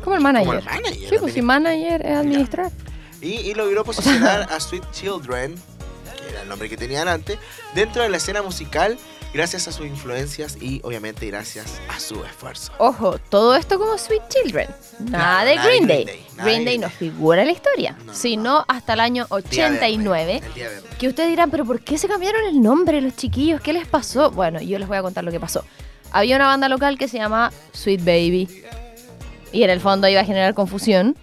Como 0.03 0.15
el 0.15 0.21
manager. 0.21 0.47
como 0.47 0.59
el 0.59 0.65
manager. 0.65 1.09
Sí, 1.09 1.15
pues 1.19 1.33
si 1.33 1.41
manager 1.41 2.05
es 2.05 2.15
administrar. 2.15 2.71
Y, 3.21 3.33
y 3.33 3.53
logró 3.53 3.83
posicionar 3.83 4.47
a 4.51 4.59
Sweet 4.59 4.91
Children, 4.91 5.55
que 5.55 6.29
era 6.29 6.41
el 6.43 6.49
nombre 6.49 6.69
que 6.69 6.77
tenían 6.77 7.07
antes, 7.07 7.37
dentro 7.75 8.01
de 8.03 8.09
la 8.09 8.17
escena 8.17 8.41
musical 8.41 8.97
gracias 9.33 9.67
a 9.67 9.71
sus 9.71 9.85
influencias 9.85 10.57
y 10.59 10.79
obviamente 10.83 11.27
gracias 11.27 11.79
a 11.89 11.99
su 11.99 12.23
esfuerzo. 12.23 12.71
Ojo, 12.79 13.19
todo 13.29 13.55
esto 13.55 13.77
como 13.77 13.97
Sweet 13.97 14.23
Children. 14.29 14.67
Nada 14.99 15.17
nada 15.17 15.45
de 15.45 15.55
Green 15.57 15.85
Green 15.85 15.87
Day. 15.87 16.05
Green 16.05 16.25
Day 16.45 16.63
Green 16.65 16.81
no 16.81 16.87
Day. 16.87 16.95
figura 16.97 17.41
en 17.41 17.47
la 17.47 17.53
historia, 17.53 17.95
No, 17.99 18.05
no, 18.05 18.13
sino 18.15 18.65
hasta 18.67 18.93
el 18.93 19.01
año 19.01 19.25
Día 19.51 19.69
verde, 19.69 19.85
89. 19.85 20.41
el 20.47 20.53
día. 20.53 20.69
Que 20.97 21.07
ustedes 21.09 21.29
dirán, 21.29 21.51
pero 21.51 21.65
¿por 21.65 21.81
qué 21.81 21.97
se 21.97 22.07
cambiaron 22.07 22.43
el 22.45 22.61
nombre 22.61 23.01
los 23.01 23.15
chiquillos? 23.15 23.61
¿Qué 23.61 23.73
les 23.73 23.85
pasó? 23.87 24.31
Bueno, 24.31 24.61
yo 24.61 24.79
les 24.79 24.87
voy 24.87 24.97
a 24.97 25.01
contar 25.03 25.23
lo 25.23 25.31
que 25.31 25.39
pasó. 25.39 25.63
Había 26.11 26.37
una 26.37 26.47
banda 26.47 26.67
local 26.69 26.97
que 26.97 27.07
se 27.07 27.17
llama 27.17 27.51
Sweet 27.73 27.99
Baby. 28.03 28.63
Y 29.51 29.63
en 29.63 29.69
el 29.69 29.79
fondo 29.79 30.07
iba 30.07 30.21
a 30.21 30.25
generar 30.25 30.53
confusión. 30.53 31.15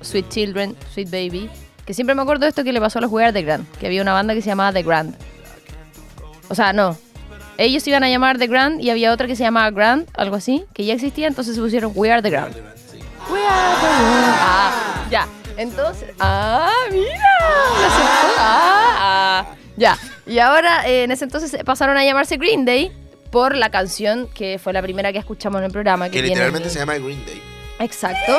Sweet 0.00 0.28
Children, 0.28 0.76
Sweet 0.94 1.10
Baby. 1.10 1.50
Que 1.84 1.94
siempre 1.94 2.14
me 2.14 2.22
acuerdo 2.22 2.42
de 2.44 2.50
esto 2.50 2.64
que 2.64 2.72
le 2.72 2.80
pasó 2.80 2.98
a 2.98 3.02
los 3.02 3.10
We 3.10 3.24
Are 3.24 3.32
The 3.32 3.42
Grand. 3.42 3.66
Que 3.78 3.86
había 3.86 4.02
una 4.02 4.12
banda 4.12 4.34
que 4.34 4.42
se 4.42 4.48
llamaba 4.48 4.72
The 4.72 4.82
Grand. 4.82 5.14
O 6.48 6.54
sea, 6.54 6.72
no. 6.72 6.96
Ellos 7.56 7.86
iban 7.88 8.04
a 8.04 8.08
llamar 8.08 8.38
The 8.38 8.46
Grand 8.46 8.80
y 8.80 8.90
había 8.90 9.12
otra 9.12 9.26
que 9.26 9.34
se 9.34 9.42
llamaba 9.42 9.70
Grand, 9.70 10.06
algo 10.14 10.36
así, 10.36 10.64
que 10.74 10.84
ya 10.84 10.94
existía, 10.94 11.26
entonces 11.26 11.56
se 11.56 11.60
pusieron 11.60 11.90
We 11.94 12.12
Are 12.12 12.22
The 12.22 12.30
Grand. 12.30 12.54
We 13.30 13.40
are 13.40 13.74
the 13.80 13.86
world. 13.86 14.36
Ah, 14.40 15.04
ya. 15.10 15.26
Entonces. 15.56 16.10
Ah, 16.20 16.70
mira. 16.92 17.10
Ah, 18.38 18.96
ah. 18.98 19.46
Ya. 19.76 19.98
Y 20.26 20.38
ahora, 20.38 20.88
eh, 20.88 21.04
en 21.04 21.10
ese 21.10 21.24
entonces 21.24 21.56
pasaron 21.64 21.96
a 21.96 22.04
llamarse 22.04 22.36
Green 22.36 22.64
Day 22.64 22.92
por 23.30 23.54
la 23.56 23.70
canción 23.70 24.28
que 24.34 24.58
fue 24.62 24.72
la 24.72 24.80
primera 24.82 25.12
que 25.12 25.18
escuchamos 25.18 25.58
en 25.60 25.64
el 25.66 25.72
programa. 25.72 26.06
Que, 26.06 26.12
Que 26.12 26.18
tiene- 26.18 26.28
literalmente 26.36 26.70
se 26.70 26.78
llama 26.78 26.94
Green 26.94 27.24
Day. 27.26 27.42
Exacto. 27.80 28.38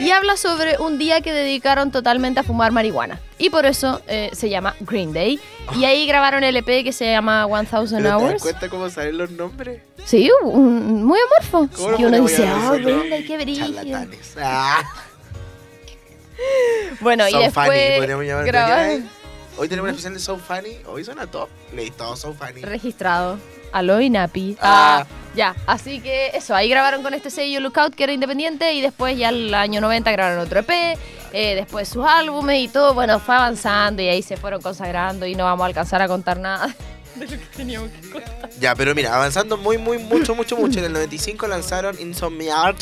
Y 0.00 0.10
habla 0.10 0.36
sobre 0.36 0.76
un 0.78 0.98
día 0.98 1.20
que 1.20 1.32
dedicaron 1.32 1.90
totalmente 1.92 2.40
a 2.40 2.42
fumar 2.42 2.72
marihuana. 2.72 3.20
Y 3.38 3.50
por 3.50 3.64
eso 3.66 4.00
eh, 4.08 4.30
se 4.32 4.48
llama 4.48 4.74
Green 4.80 5.12
Day. 5.12 5.38
Y 5.76 5.84
ahí 5.84 6.06
grabaron 6.06 6.42
el 6.42 6.56
EP 6.56 6.82
que 6.84 6.92
se 6.92 7.10
llama 7.10 7.46
1000 7.46 7.66
¿Pero 7.70 7.86
te 7.86 8.02
das 8.02 8.12
Hours. 8.22 8.42
cuenta 8.42 8.68
cómo 8.68 8.90
salen 8.90 9.16
los 9.18 9.30
nombres? 9.30 9.82
Sí, 10.04 10.30
un- 10.42 11.04
muy 11.04 11.18
amorfo. 11.20 11.68
¿Cómo 11.76 11.98
Y 12.00 12.04
uno 12.04 12.20
dice, 12.22 12.46
ah, 12.48 12.56
nosotros? 12.56 12.84
Green 12.84 13.10
Day, 13.10 13.24
qué 13.26 13.36
brillo. 13.38 13.64
Ah, 14.38 14.82
Bueno, 17.00 17.28
y 17.28 17.32
so 17.32 17.38
después 17.38 17.98
podríamos 17.98 18.24
llamar. 18.24 18.46
grabaron 18.46 19.08
Hoy 19.58 19.68
tenemos 19.68 19.84
una 19.88 19.90
especial 19.90 20.14
de 20.14 20.20
So 20.20 20.38
Funny. 20.38 20.78
Hoy 20.86 21.04
suena 21.04 21.26
top. 21.26 21.48
Leí 21.74 21.90
todo 21.90 22.16
So 22.16 22.32
Funny. 22.32 22.62
registrado. 22.62 23.38
Aló 23.72 24.00
Inapi. 24.00 24.56
Ah. 24.60 25.04
Ah, 25.04 25.06
Ya, 25.34 25.54
así 25.66 26.00
que 26.00 26.28
eso, 26.34 26.54
ahí 26.54 26.68
grabaron 26.68 27.02
con 27.02 27.14
este 27.14 27.30
sello 27.30 27.60
Lookout 27.60 27.94
que 27.94 28.02
era 28.04 28.12
independiente 28.12 28.72
y 28.72 28.80
después 28.80 29.16
ya 29.16 29.28
el 29.28 29.54
año 29.54 29.80
90 29.80 30.10
grabaron 30.10 30.40
otro 30.40 30.60
EP, 30.60 30.98
eh, 31.32 31.54
después 31.54 31.88
sus 31.88 32.04
álbumes 32.04 32.58
y 32.58 32.68
todo, 32.68 32.94
bueno, 32.94 33.20
fue 33.20 33.36
avanzando 33.36 34.02
y 34.02 34.08
ahí 34.08 34.22
se 34.22 34.36
fueron 34.36 34.60
consagrando 34.60 35.26
y 35.26 35.36
no 35.36 35.44
vamos 35.44 35.62
a 35.62 35.66
alcanzar 35.66 36.02
a 36.02 36.08
contar 36.08 36.38
nada 36.40 36.74
de 37.14 37.24
lo 37.26 37.30
que 37.30 37.46
teníamos 37.56 37.90
que 37.90 38.10
contar. 38.10 38.50
Ya, 38.58 38.74
pero 38.74 38.92
mira, 38.94 39.14
avanzando 39.14 39.56
muy, 39.56 39.78
muy, 39.78 39.98
mucho, 39.98 40.34
mucho, 40.34 40.56
mucho. 40.56 40.80
En 40.80 40.86
el 40.86 40.92
95 40.92 41.46
lanzaron 41.46 41.96
Insomniac. 42.00 42.76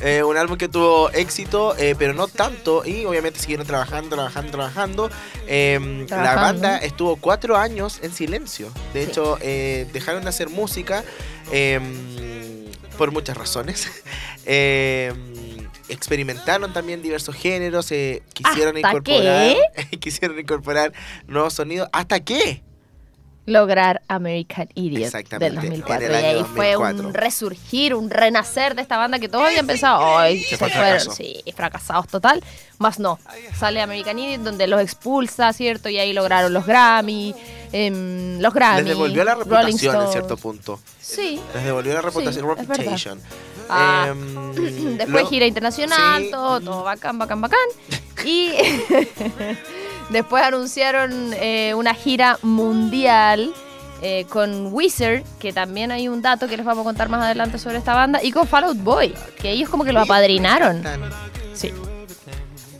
Eh, 0.00 0.22
un 0.22 0.36
álbum 0.36 0.56
que 0.56 0.68
tuvo 0.68 1.10
éxito, 1.10 1.76
eh, 1.78 1.94
pero 1.98 2.12
no 2.14 2.28
tanto. 2.28 2.84
Y 2.84 3.04
obviamente 3.04 3.40
siguieron 3.40 3.66
trabajando, 3.66 4.10
trabajando, 4.16 4.50
trabajando. 4.52 5.10
Eh, 5.46 6.06
la 6.10 6.34
banda 6.34 6.78
estuvo 6.78 7.16
cuatro 7.16 7.56
años 7.56 8.00
en 8.02 8.12
silencio. 8.12 8.70
De 8.92 9.04
Sí. 9.04 9.10
hecho, 9.10 9.38
eh, 9.40 9.86
dejaron 9.92 10.22
de 10.22 10.28
hacer 10.30 10.48
música 10.48 11.04
eh, 11.52 11.80
por 12.98 13.12
muchas 13.12 13.36
razones. 13.36 13.88
Eh, 14.48 15.12
experimentaron 15.88 16.72
también 16.72 17.02
diversos 17.02 17.34
géneros. 17.34 17.86
quisieron 17.88 18.76
¿Hasta 18.76 18.88
incorporar. 18.90 19.56
quisieron 20.00 20.38
incorporar 20.38 20.92
nuevos 21.26 21.54
sonidos. 21.54 21.88
¿Hasta 21.92 22.20
qué? 22.20 22.62
Lograr 23.46 24.02
American 24.08 24.68
Idiot 24.74 25.12
del 25.38 25.54
2004. 25.54 26.06
en 26.06 26.12
el 26.14 26.20
y 26.22 26.24
ahí 26.26 26.44
fue 26.54 26.72
2004. 26.72 27.08
un 27.08 27.14
resurgir, 27.14 27.94
un 27.94 28.10
renacer 28.10 28.74
de 28.74 28.82
esta 28.82 28.98
banda 28.98 29.18
que 29.20 29.28
todos 29.28 29.46
habían 29.46 29.66
pensado, 29.68 30.18
ay, 30.18 30.42
Se 30.42 30.56
fueron, 30.56 31.00
sí, 31.14 31.42
fracasados 31.54 32.08
total. 32.08 32.42
Más 32.78 32.98
no, 32.98 33.18
sale 33.56 33.80
American 33.80 34.18
Idiot 34.18 34.42
donde 34.42 34.66
los 34.66 34.80
expulsa, 34.80 35.52
¿cierto? 35.52 35.88
Y 35.88 35.98
ahí 35.98 36.12
lograron 36.12 36.52
los 36.52 36.66
Grammy, 36.66 37.34
em, 37.72 38.40
los 38.40 38.52
Grammy. 38.52 38.78
Les 38.82 38.88
devolvió 38.88 39.22
la 39.24 39.34
reputación 39.36 40.02
en 40.04 40.08
cierto 40.12 40.36
punto. 40.36 40.80
Sí. 41.00 41.40
Les 41.54 41.64
devolvió 41.64 41.94
la 41.94 42.02
reputación. 42.02 42.48
reputation. 42.56 43.20
Ah, 43.68 44.08
Em, 44.10 44.52
Después 44.98 45.22
lo- 45.22 45.28
gira 45.28 45.46
internacional, 45.46 46.22
sí. 46.24 46.30
todo, 46.30 46.60
todo 46.60 46.82
bacán, 46.82 47.18
bacán, 47.18 47.40
bacán. 47.40 47.58
Y 48.24 48.50
después 50.10 50.42
anunciaron 50.42 51.32
eh, 51.34 51.74
una 51.74 51.94
gira 51.94 52.38
mundial 52.42 53.52
eh, 54.02 54.26
con 54.28 54.72
Wizard, 54.72 55.22
que 55.38 55.52
también 55.52 55.90
hay 55.90 56.08
un 56.08 56.22
dato 56.22 56.48
que 56.48 56.56
les 56.56 56.66
vamos 56.66 56.82
a 56.82 56.84
contar 56.84 57.08
más 57.08 57.24
adelante 57.24 57.58
sobre 57.58 57.78
esta 57.78 57.94
banda, 57.94 58.22
y 58.22 58.30
con 58.30 58.46
Fall 58.46 58.64
Out 58.64 58.78
Boy, 58.78 59.14
que 59.40 59.50
ellos 59.50 59.70
como 59.70 59.84
que 59.84 59.92
lo 59.92 60.00
apadrinaron. 60.00 60.82
Sí. 61.54 61.72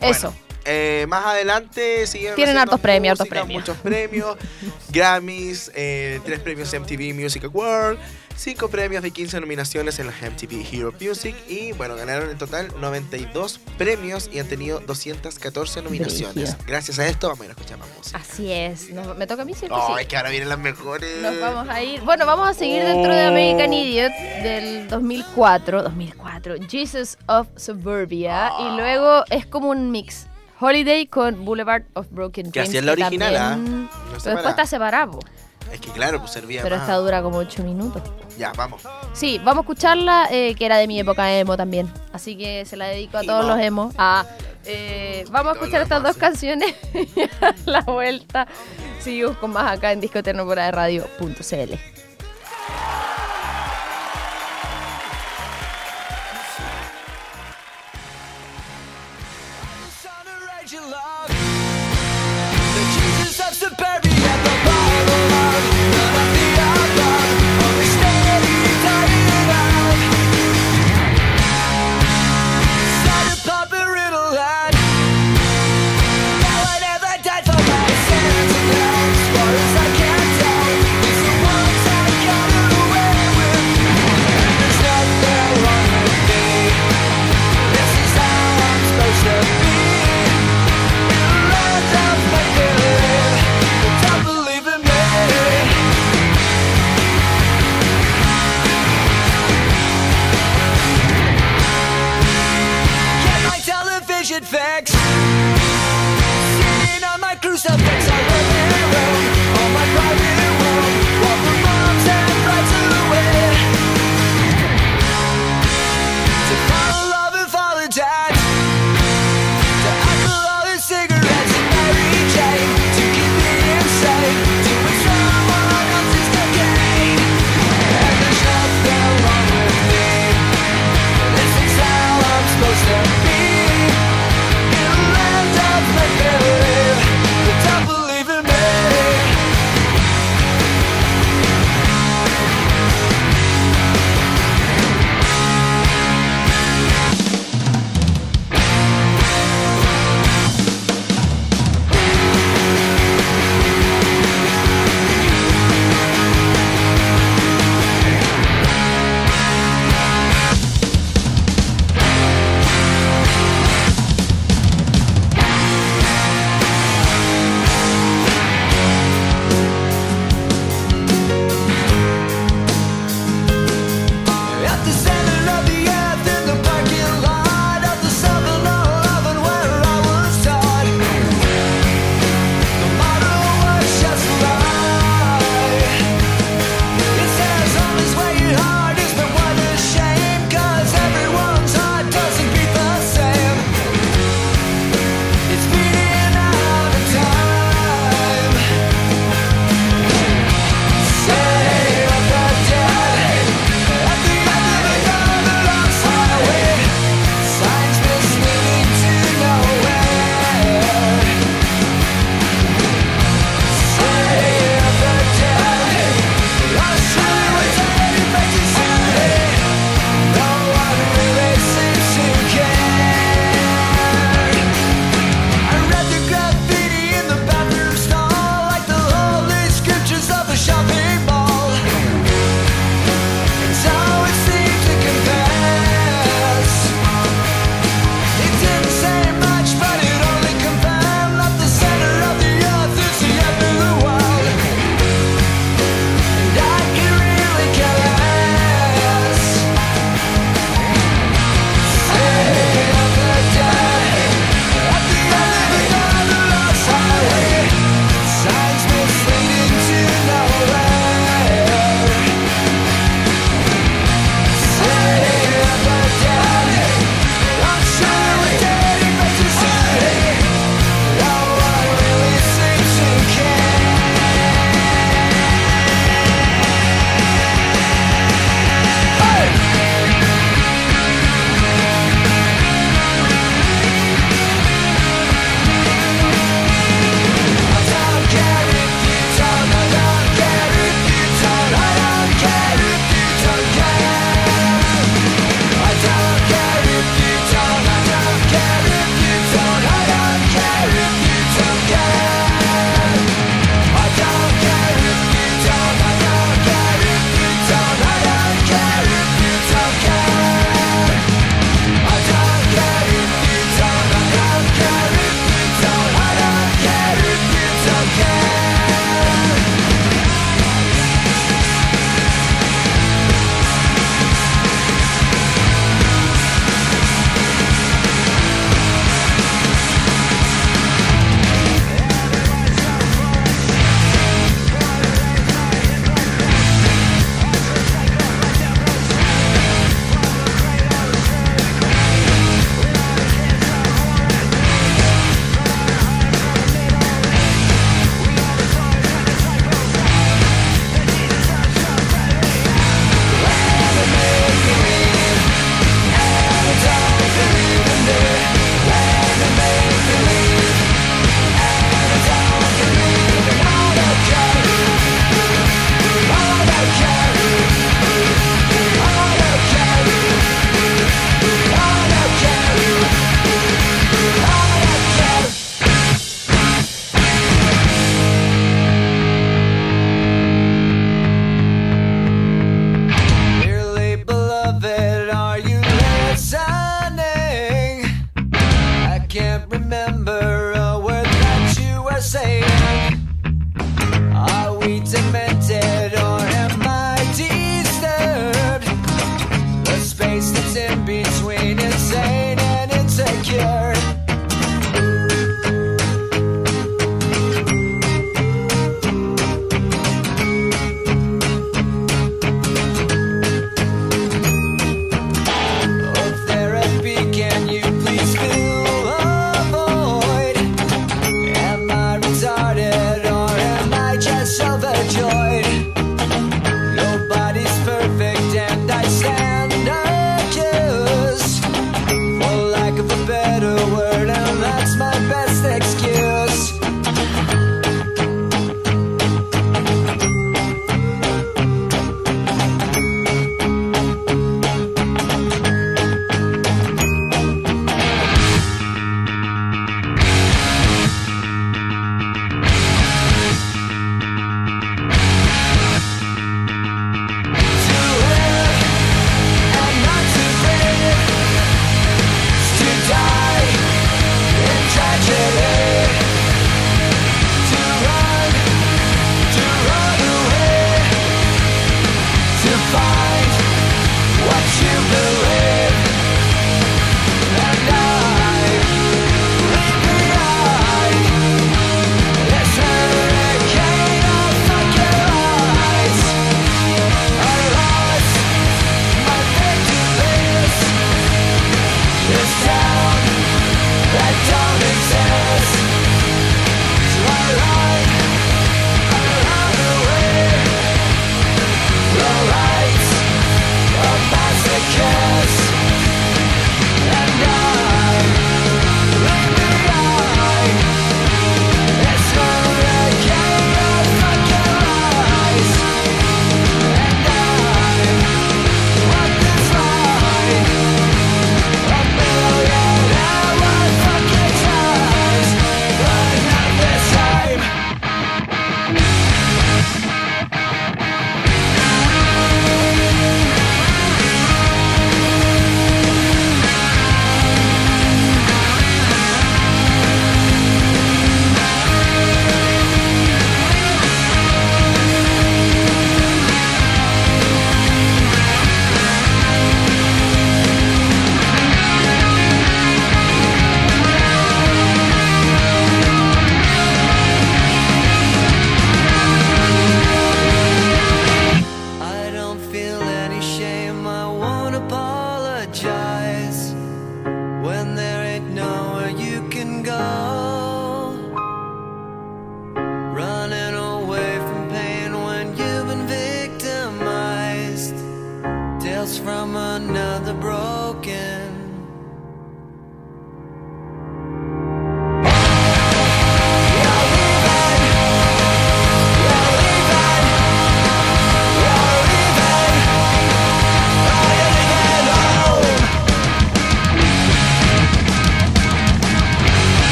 Eso. 0.00 0.34
Eh, 0.66 1.06
más 1.08 1.24
adelante 1.26 2.06
siguieron 2.06 2.36
Tienen 2.36 2.58
hartos 2.58 2.80
premios, 2.80 3.12
hartos 3.12 3.28
premios. 3.28 3.60
Muchos 3.62 3.76
premios, 3.78 4.36
Grammys, 4.88 5.70
eh, 5.74 6.20
tres 6.24 6.40
premios 6.40 6.72
MTV 6.72 7.14
Music 7.14 7.44
Award, 7.44 7.98
cinco 8.36 8.68
premios 8.68 9.02
de 9.02 9.10
15 9.10 9.40
nominaciones 9.40 9.98
en 9.98 10.06
la 10.08 10.12
MTV 10.12 10.66
Hero 10.72 10.92
Music 11.00 11.34
y 11.48 11.72
bueno, 11.72 11.94
ganaron 11.96 12.30
en 12.30 12.36
total 12.38 12.68
92 12.80 13.60
premios 13.78 14.28
y 14.32 14.38
han 14.40 14.48
tenido 14.48 14.80
214 14.80 15.82
nominaciones. 15.82 16.56
Gracias 16.66 16.98
a 16.98 17.06
esto 17.06 17.28
vamos 17.28 17.42
a 17.42 17.44
ir 17.44 17.50
a 17.50 17.54
escuchar 17.54 17.78
más 17.78 17.88
música. 17.96 18.18
Así 18.18 18.52
es. 18.52 18.90
Nos- 18.90 19.16
me 19.16 19.26
toca 19.26 19.42
a 19.42 19.44
mí, 19.44 19.54
¿cierto? 19.54 19.76
Ay, 19.94 20.04
Sí. 20.04 20.08
que 20.08 20.16
ahora 20.16 20.30
vienen 20.30 20.48
las 20.48 20.58
mejores. 20.58 21.22
Nos 21.22 21.40
vamos 21.40 21.68
a 21.68 21.82
ir. 21.82 22.00
Bueno, 22.02 22.26
vamos 22.26 22.48
a 22.48 22.54
seguir 22.54 22.82
dentro 22.82 23.14
de 23.14 23.24
Oh. 23.24 23.28
American 23.28 23.72
Idiot 23.72 24.12
del 24.42 24.88
2004. 24.88 25.82
2004. 25.84 26.56
Jesus 26.68 27.16
of 27.26 27.46
Suburbia. 27.56 28.48
Ah. 28.48 28.68
Y 28.72 28.76
luego 28.76 29.24
es 29.30 29.46
como 29.46 29.68
un 29.70 29.90
mix. 29.90 30.26
Holiday 30.60 31.06
con 31.06 31.44
Boulevard 31.44 31.84
of 31.94 32.06
Broken 32.10 32.46
Que 32.46 32.60
Dreams. 32.60 32.68
así 32.70 32.78
es 32.78 32.84
la 32.84 32.92
original, 32.92 33.36
¿ah? 33.36 33.50
también- 33.50 33.82
No 33.82 33.88
Pero 33.88 34.20
separada. 34.20 34.34
después 34.36 34.50
está 34.50 34.66
separado. 34.66 35.18
Es 35.72 35.80
que 35.80 35.90
claro, 35.90 36.20
pues 36.20 36.30
servía 36.30 36.62
Pero 36.62 36.76
más. 36.76 36.84
esta 36.84 36.96
dura 36.98 37.22
como 37.22 37.38
8 37.38 37.64
minutos. 37.64 38.00
Ya, 38.38 38.52
vamos. 38.56 38.82
Sí, 39.12 39.38
vamos 39.44 39.58
a 39.58 39.60
escucharla, 39.62 40.28
eh, 40.30 40.54
que 40.54 40.64
era 40.64 40.76
de 40.78 40.86
mi 40.86 41.00
época 41.00 41.32
emo 41.36 41.56
también. 41.56 41.90
Así 42.12 42.36
que 42.38 42.64
se 42.64 42.76
la 42.76 42.86
dedico 42.86 43.18
a 43.18 43.22
todos 43.22 43.44
Emo. 43.44 43.48
los 43.56 43.60
emos. 43.64 43.94
Ah, 43.98 44.24
eh, 44.64 45.24
vamos 45.30 45.52
a 45.52 45.56
escuchar 45.56 45.82
estas 45.82 46.02
dos 46.02 46.16
canciones 46.16 46.72
y 46.94 47.20
a 47.44 47.54
la 47.64 47.80
vuelta. 47.80 48.46
Seguimos 49.00 49.36
con 49.38 49.50
más 49.52 49.76
acá 49.76 49.90
en 49.92 50.00
Disco 50.00 50.22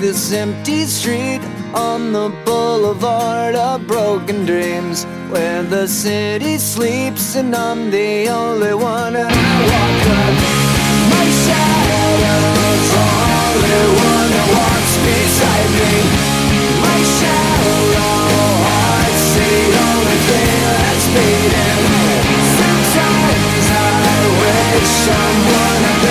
this 0.00 0.32
empty 0.32 0.84
street 0.84 1.40
on 1.74 2.12
the 2.12 2.30
boulevard 2.46 3.54
of 3.54 3.86
broken 3.86 4.46
dreams 4.46 5.04
where 5.28 5.62
the 5.62 5.86
city 5.86 6.56
sleeps 6.56 7.36
and 7.36 7.54
I'm 7.54 7.90
the 7.90 8.28
only 8.28 8.72
one. 8.72 9.14
I 9.16 9.28
walk 9.70 10.06
up 10.16 10.34
my 11.12 11.26
shadow's 11.44 12.92
only 13.04 13.84
one 14.08 14.28
that 14.34 14.48
walks 14.56 14.94
beside 15.04 15.70
me. 15.78 15.94
My 16.80 17.00
shallow 17.16 17.84
heart's 18.64 19.26
the 19.36 19.54
only 19.86 20.18
thing 20.28 20.60
that's 20.80 21.06
beating. 21.14 21.80
Sometimes 22.58 23.66
I 23.68 24.20
wish 24.40 24.88
someone 25.06 26.09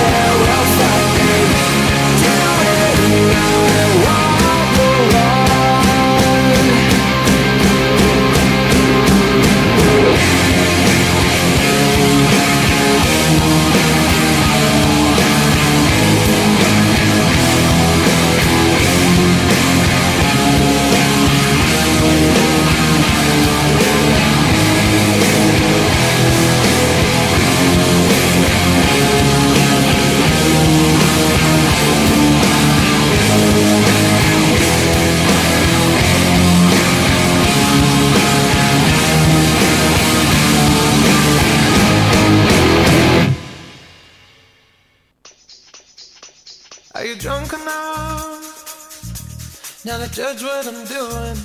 now 49.86 49.98
to 49.98 50.08
judge 50.12 50.42
what 50.44 50.66
I'm 50.68 50.86
doing? 50.86 51.38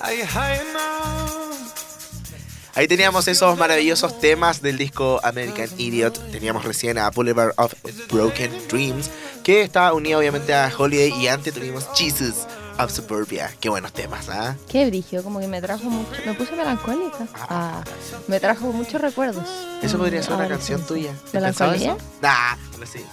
Are 0.00 0.14
you 0.14 0.24
high 0.24 0.60
enough? 0.60 1.34
Ahí 2.74 2.86
teníamos 2.86 3.26
esos 3.26 3.58
maravillosos 3.58 4.20
temas 4.20 4.62
del 4.62 4.78
disco 4.78 5.20
American 5.24 5.68
Idiot. 5.78 6.16
Teníamos 6.30 6.64
recién 6.64 6.96
a 6.98 7.10
Boulevard 7.10 7.52
of 7.56 7.74
Broken 8.08 8.52
Dreams, 8.68 9.10
que 9.42 9.62
está 9.62 9.92
unido 9.92 10.20
obviamente 10.20 10.54
a 10.54 10.70
Holiday. 10.76 11.10
Y 11.20 11.26
antes 11.26 11.52
tuvimos 11.52 11.88
Jesus 11.96 12.46
of 12.78 12.92
Suburbia. 12.92 13.52
Qué 13.60 13.68
buenos 13.68 13.92
temas, 13.92 14.28
¿ah? 14.28 14.54
Qué 14.68 14.86
brillo, 14.86 15.24
como 15.24 15.40
que 15.40 15.48
me 15.48 15.60
trajo 15.60 15.82
mucho. 15.90 16.20
Me 16.24 16.34
puse 16.34 16.52
melancólica. 16.54 17.26
Ah, 17.34 17.82
me 18.28 18.38
trajo 18.38 18.66
muchos 18.66 19.00
recuerdos. 19.00 19.48
Eso 19.82 19.98
podría 19.98 20.22
ser 20.22 20.34
una 20.34 20.44
Ah, 20.44 20.48
canción 20.48 20.80
tuya. 20.86 21.10
¿Has 21.10 21.30
pensado 21.32 21.72
¿Melancolía? 21.72 21.96
Nah, 22.22 22.56
no 22.78 22.86
sé. 22.86 23.04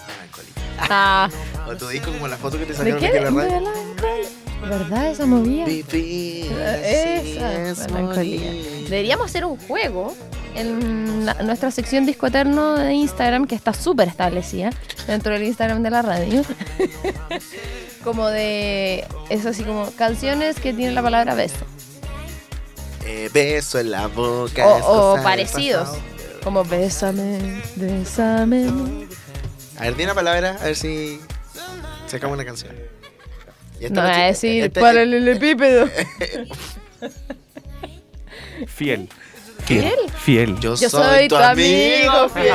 Ah, 0.77 1.29
O 1.67 1.75
tu 1.75 1.87
disco 1.87 2.11
como 2.11 2.27
la 2.27 2.37
foto 2.37 2.57
que 2.57 2.65
te 2.65 2.73
¿de 2.73 2.77
sacaron 2.77 2.99
qué? 2.99 3.07
en 3.17 3.23
la 3.23 3.29
radio. 3.31 4.27
¿Verdad 4.67 5.11
esa 5.11 5.25
movía? 5.25 5.65
Vivir 5.65 5.85
así 5.85 6.49
Esa, 7.37 7.53
es 7.69 7.91
melancolía. 7.91 8.39
morir. 8.39 8.85
Deberíamos 8.89 9.25
hacer 9.27 9.45
un 9.45 9.57
juego 9.57 10.15
en 10.55 11.25
la- 11.25 11.35
nuestra 11.35 11.69
sección 11.71 12.05
Disco 12.05 12.27
Eterno 12.27 12.75
de 12.75 12.93
Instagram, 12.93 13.45
que 13.45 13.55
está 13.55 13.73
súper 13.73 14.07
establecida 14.07 14.71
dentro 15.07 15.33
del 15.33 15.43
Instagram 15.43 15.83
de 15.83 15.89
la 15.91 16.01
radio. 16.01 16.41
como 18.03 18.27
de. 18.27 19.05
Es 19.29 19.45
así 19.45 19.63
como 19.63 19.89
canciones 19.91 20.59
que 20.59 20.73
tienen 20.73 20.95
la 20.95 21.03
palabra 21.03 21.35
beso. 21.35 21.57
Eh, 23.05 23.29
beso 23.33 23.79
en 23.79 23.91
la 23.91 24.07
boca. 24.07 24.65
O, 24.67 25.13
o 25.19 25.23
parecidos. 25.23 25.89
Como 26.43 26.63
bésame, 26.63 27.61
bésame. 27.75 28.67
A 29.77 29.83
ver, 29.83 29.95
di 29.95 30.03
una 30.03 30.13
palabra, 30.13 30.57
a 30.61 30.63
ver 30.65 30.75
si 30.75 31.19
sacamos 32.07 32.35
una 32.35 32.45
canción. 32.45 32.73
Y 33.79 33.85
esta 33.85 34.01
No 34.01 34.07
noche- 34.07 34.21
a 34.21 34.25
decir 34.27 34.63
esta- 34.63 34.79
para 34.81 35.01
el 35.01 35.13
elepípedo. 35.13 35.89
Fiel. 38.67 39.09
¿Fiel? 39.65 39.95
Fiel. 40.17 40.59
Yo, 40.59 40.75
Yo 40.75 40.89
soy 40.89 41.27
tu 41.27 41.35
amigo 41.35 42.29
fiel. 42.29 42.53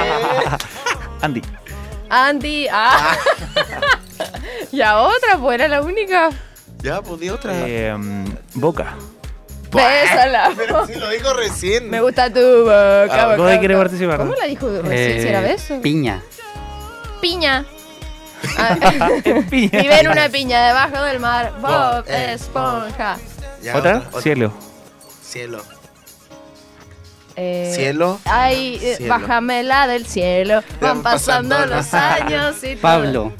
Andy. 1.21 1.43
Andy, 2.09 2.67
ah. 2.71 3.17
ya 4.73 4.99
otra, 5.01 5.37
pues 5.41 5.55
era 5.57 5.69
la 5.69 5.83
única. 5.83 6.31
Ya, 6.83 7.03
pues 7.03 7.21
di 7.21 7.29
otra. 7.29 7.53
Eh, 7.67 7.95
Boca. 8.55 8.95
Bésala. 9.73 10.51
Pero 10.57 10.87
si 10.87 10.95
lo 10.95 11.09
dijo 11.11 11.33
recién. 11.35 11.89
Me 11.91 12.01
gusta 12.01 12.33
tu 12.33 12.41
boca. 12.41 13.05
Ah, 13.11 13.25
boca, 13.27 13.37
¿Cómo 13.37 13.59
quiere 13.61 13.75
boca. 13.75 13.85
participar? 13.89 14.17
¿Cómo 14.19 14.35
la 14.35 14.45
dijo 14.47 14.69
recién? 14.83 15.19
Eh, 15.19 15.23
si 15.23 15.29
era 15.29 15.41
beso. 15.43 15.81
Piña. 15.81 16.23
Piña. 17.21 17.65
Ah, 18.59 18.77
Piña. 19.51 19.81
Vive 19.83 20.01
en 20.01 20.09
una 20.09 20.29
piña 20.29 20.67
debajo 20.67 21.03
del 21.05 21.21
mar. 21.21 21.53
Bob 21.61 22.05
eh, 22.09 22.33
Esponja. 22.35 23.19
Ya, 23.63 23.77
¿Otra? 23.77 24.03
Cielo. 24.21 24.53
Cielo. 25.23 25.63
Eh, 27.37 27.73
Cielo. 27.75 28.19
Ay, 28.25 28.79
eh, 28.83 29.07
bájamela 29.09 29.87
del 29.87 30.07
cielo. 30.07 30.63
Van 30.81 31.03
pasando 31.03 31.65
los 31.67 31.93
años 31.95 32.63
y. 32.65 32.77
Pablo. 32.81 33.33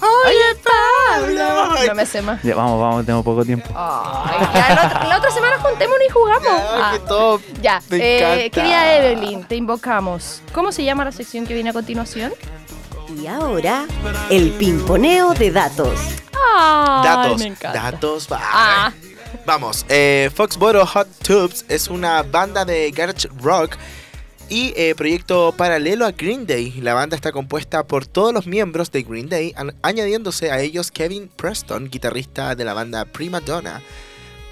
Oye, 0.00 0.58
Pablo. 0.64 1.76
No 1.86 1.94
me 1.94 2.04
sé 2.06 2.22
más. 2.22 2.42
Ya, 2.42 2.56
vamos, 2.56 2.80
vamos, 2.80 3.06
tengo 3.06 3.22
poco 3.22 3.44
tiempo. 3.44 3.68
Ay, 3.74 4.48
ya, 4.52 4.74
la, 4.74 4.86
otra, 4.86 5.04
la 5.04 5.18
otra 5.18 5.30
semana 5.30 5.58
juntémonos 5.58 6.02
y 6.08 6.10
jugamos. 6.10 6.44
Ya, 7.62 7.76
Ah, 7.76 7.80
ya, 7.80 7.82
eh, 7.92 8.50
querida 8.52 8.96
Evelyn, 8.96 9.44
te 9.44 9.54
invocamos. 9.54 10.42
¿Cómo 10.52 10.72
se 10.72 10.82
llama 10.82 11.04
la 11.04 11.12
sección 11.12 11.46
que 11.46 11.54
viene 11.54 11.70
a 11.70 11.72
continuación? 11.72 12.32
Y 13.20 13.26
ahora, 13.26 13.86
el 14.30 14.50
pimponeo 14.52 15.34
de 15.34 15.50
datos. 15.50 15.98
Ay, 16.58 17.04
Datos. 17.04 17.40
me. 17.40 17.50
Datos. 17.60 18.28
va. 18.30 18.38
Ah. 18.42 18.92
Vamos. 19.46 19.84
Eh, 19.88 20.30
Foxboro 20.34 20.84
Hot 20.86 21.08
Tubes 21.24 21.64
es 21.68 21.88
una 21.88 22.22
banda 22.22 22.64
de 22.64 22.90
garage 22.90 23.28
rock 23.40 23.76
y 24.48 24.72
eh, 24.76 24.94
proyecto 24.94 25.52
paralelo 25.56 26.04
a 26.06 26.12
Green 26.12 26.46
Day. 26.46 26.72
La 26.80 26.94
banda 26.94 27.16
está 27.16 27.32
compuesta 27.32 27.84
por 27.84 28.06
todos 28.06 28.32
los 28.34 28.46
miembros 28.46 28.90
de 28.90 29.02
Green 29.02 29.28
Day, 29.28 29.52
an- 29.56 29.74
añadiéndose 29.82 30.50
a 30.50 30.60
ellos 30.60 30.90
Kevin 30.90 31.28
Preston, 31.34 31.88
guitarrista 31.90 32.54
de 32.54 32.64
la 32.64 32.74
banda 32.74 33.04
Prima 33.04 33.40
Donna. 33.40 33.80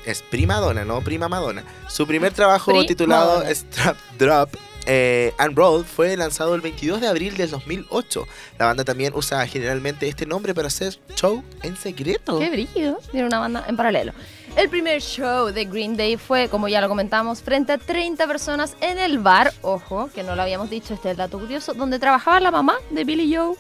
Es 0.06 0.22
Prima 0.22 0.56
Donna, 0.56 0.84
no 0.84 1.02
Prima 1.02 1.28
Madonna. 1.28 1.62
Su 1.88 2.06
primer 2.06 2.32
trabajo 2.32 2.70
Prima 2.70 2.86
titulado. 2.86 3.42
Strap 3.54 3.96
Drop 4.18 4.54
eh, 4.86 5.32
and 5.38 5.56
Roll 5.56 5.84
fue 5.84 6.16
lanzado 6.16 6.54
el 6.54 6.60
22 6.60 7.00
de 7.00 7.08
abril 7.08 7.36
del 7.36 7.50
2008. 7.50 8.26
La 8.58 8.66
banda 8.66 8.84
también 8.84 9.12
usa 9.14 9.46
generalmente 9.46 10.08
este 10.08 10.26
nombre 10.26 10.54
para 10.54 10.68
hacer 10.68 10.98
show 11.14 11.42
en 11.62 11.76
secreto. 11.76 12.38
Qué 12.38 12.50
brillo. 12.50 12.98
Tiene 13.10 13.26
una 13.26 13.38
banda 13.38 13.64
en 13.68 13.76
paralelo. 13.76 14.12
El 14.56 14.68
primer 14.68 15.00
show 15.00 15.52
de 15.52 15.64
Green 15.64 15.96
Day 15.96 16.16
fue, 16.16 16.48
como 16.48 16.66
ya 16.66 16.80
lo 16.80 16.88
comentamos, 16.88 17.40
frente 17.40 17.72
a 17.72 17.78
30 17.78 18.26
personas 18.26 18.74
en 18.80 18.98
el 18.98 19.20
bar, 19.20 19.52
ojo, 19.62 20.10
que 20.12 20.24
no 20.24 20.34
lo 20.34 20.42
habíamos 20.42 20.68
dicho, 20.68 20.92
este 20.92 21.08
es 21.08 21.12
el 21.12 21.18
dato 21.18 21.38
curioso, 21.38 21.72
donde 21.72 22.00
trabajaba 22.00 22.40
la 22.40 22.50
mamá 22.50 22.74
de 22.90 23.04
Billy 23.04 23.32
Joe. 23.32 23.54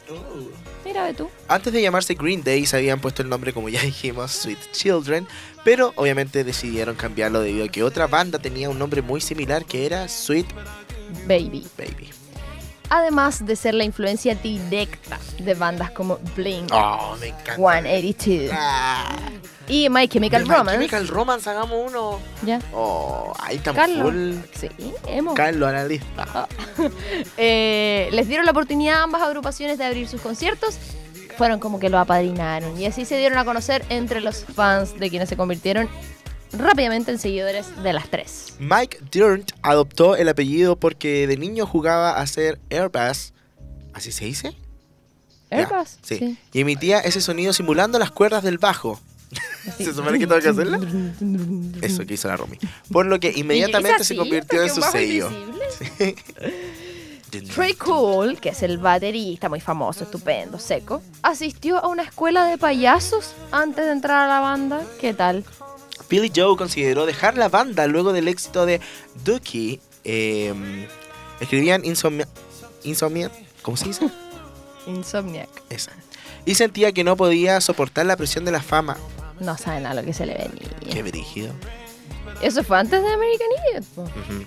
Mira, 0.84 1.04
ve 1.04 1.14
tú. 1.14 1.28
Antes 1.46 1.72
de 1.72 1.80
llamarse 1.80 2.14
Green 2.14 2.42
Day 2.42 2.66
se 2.66 2.76
habían 2.76 3.00
puesto 3.00 3.22
el 3.22 3.28
nombre, 3.28 3.52
como 3.52 3.68
ya 3.68 3.80
dijimos, 3.82 4.32
Sweet 4.32 4.72
Children, 4.72 5.28
pero 5.64 5.92
obviamente 5.94 6.42
decidieron 6.42 6.96
cambiarlo 6.96 7.40
debido 7.40 7.66
a 7.66 7.68
que 7.68 7.84
otra 7.84 8.08
banda 8.08 8.40
tenía 8.40 8.68
un 8.68 8.78
nombre 8.78 9.00
muy 9.00 9.20
similar 9.20 9.64
que 9.64 9.86
era 9.86 10.08
Sweet 10.08 10.46
Baby. 11.26 11.66
Baby. 11.76 12.10
Además 12.92 13.46
de 13.46 13.54
ser 13.54 13.74
la 13.74 13.84
influencia 13.84 14.34
directa 14.34 15.18
de 15.38 15.54
bandas 15.54 15.92
como 15.92 16.18
Blink, 16.34 16.70
Oh, 16.72 17.16
me 17.20 17.28
encanta. 17.28 17.54
182 17.54 18.50
Ah, 18.52 19.16
y 19.68 19.88
My 19.88 20.08
Chemical 20.08 20.42
de 20.42 20.48
My 20.48 20.54
Romance. 20.56 20.72
Chemical 20.78 21.06
Romance, 21.08 21.48
hagamos 21.50 21.88
uno. 21.90 22.18
Ya. 22.44 22.58
Oh, 22.72 23.32
ahí 23.38 23.56
estamos 23.56 23.80
Carlos. 23.80 24.10
full. 24.10 24.34
Sí, 24.58 24.68
hemos. 25.06 25.34
Carlos 25.34 25.68
a 25.68 25.72
la 25.72 25.84
lista. 25.84 26.48
Eh, 27.36 28.08
les 28.12 28.26
dieron 28.26 28.44
la 28.46 28.52
oportunidad 28.52 28.96
a 29.00 29.02
ambas 29.04 29.22
agrupaciones 29.22 29.78
de 29.78 29.84
abrir 29.84 30.08
sus 30.08 30.20
conciertos. 30.20 30.76
Fueron 31.38 31.60
como 31.60 31.78
que 31.78 31.88
lo 31.90 31.98
apadrinaron 31.98 32.78
y 32.78 32.86
así 32.86 33.04
se 33.04 33.16
dieron 33.16 33.38
a 33.38 33.44
conocer 33.44 33.84
entre 33.88 34.20
los 34.20 34.44
fans 34.44 34.98
de 34.98 35.08
quienes 35.10 35.28
se 35.28 35.36
convirtieron 35.36 35.88
rápidamente 36.52 37.10
en 37.10 37.18
seguidores 37.18 37.82
de 37.82 37.92
las 37.92 38.08
tres. 38.08 38.54
Mike 38.58 38.98
Dirnt 39.10 39.52
adoptó 39.62 40.16
el 40.16 40.28
apellido 40.28 40.76
porque 40.76 41.26
de 41.26 41.36
niño 41.36 41.66
jugaba 41.66 42.20
a 42.20 42.26
ser 42.26 42.60
Airbus. 42.70 43.32
¿Así 43.92 44.12
se 44.12 44.24
dice? 44.24 44.56
Airbus, 45.50 45.98
sí. 46.02 46.38
Y 46.52 46.60
emitía 46.60 47.00
ese 47.00 47.20
sonido 47.20 47.52
simulando 47.52 47.98
las 47.98 48.10
cuerdas 48.10 48.42
del 48.42 48.58
bajo. 48.58 49.00
¿Se 49.78 49.92
supone 49.94 50.18
que 50.18 50.26
tengo 50.26 50.40
que 50.40 50.48
hacerla? 50.48 50.80
Eso 51.82 52.04
que 52.04 52.14
hizo 52.14 52.28
la 52.28 52.36
Romy. 52.36 52.58
Por 52.92 53.06
lo 53.06 53.20
que 53.20 53.32
inmediatamente 53.36 54.04
se 54.04 54.16
convirtió 54.16 54.62
en 54.62 54.70
su 54.70 54.82
sello. 54.82 55.30
Trey 57.54 57.74
Cool, 57.74 58.40
que 58.40 58.48
es 58.48 58.62
el 58.64 58.78
baterista 58.78 59.48
muy 59.48 59.60
famoso, 59.60 60.02
estupendo, 60.02 60.58
seco, 60.58 61.00
asistió 61.22 61.78
a 61.78 61.86
una 61.86 62.02
escuela 62.02 62.44
de 62.44 62.58
payasos 62.58 63.34
antes 63.52 63.86
de 63.86 63.92
entrar 63.92 64.24
a 64.24 64.26
la 64.28 64.40
banda. 64.40 64.82
¿Qué 65.00 65.14
tal? 65.14 65.44
Billy 66.10 66.30
Joe 66.34 66.56
consideró 66.56 67.06
dejar 67.06 67.38
la 67.38 67.48
banda 67.48 67.86
luego 67.86 68.12
del 68.12 68.28
éxito 68.28 68.66
de 68.66 68.80
Dookie. 69.24 69.80
eh, 70.04 70.52
escribían 71.40 71.84
Insomnia, 71.84 72.26
Insomnia, 72.84 73.30
¿cómo 73.62 73.76
se 73.76 73.86
dice? 73.86 74.10
Insomniac. 74.86 75.48
Esa. 75.70 75.92
Y 76.44 76.54
sentía 76.56 76.92
que 76.92 77.04
no 77.04 77.16
podía 77.16 77.60
soportar 77.60 78.06
la 78.06 78.16
presión 78.16 78.44
de 78.44 78.50
la 78.52 78.60
fama. 78.62 78.96
No 79.38 79.56
saben 79.56 79.86
a 79.86 79.94
lo 79.94 80.02
que 80.02 80.12
se 80.12 80.26
le 80.26 80.34
venía. 80.34 80.68
Qué 80.92 81.02
brígido. 81.02 81.52
Eso 82.42 82.64
fue 82.64 82.78
antes 82.78 83.02
de 83.02 83.08
American 83.12 83.48
Idiot, 83.70 83.84
po, 83.94 84.02
Ujú. 84.02 84.46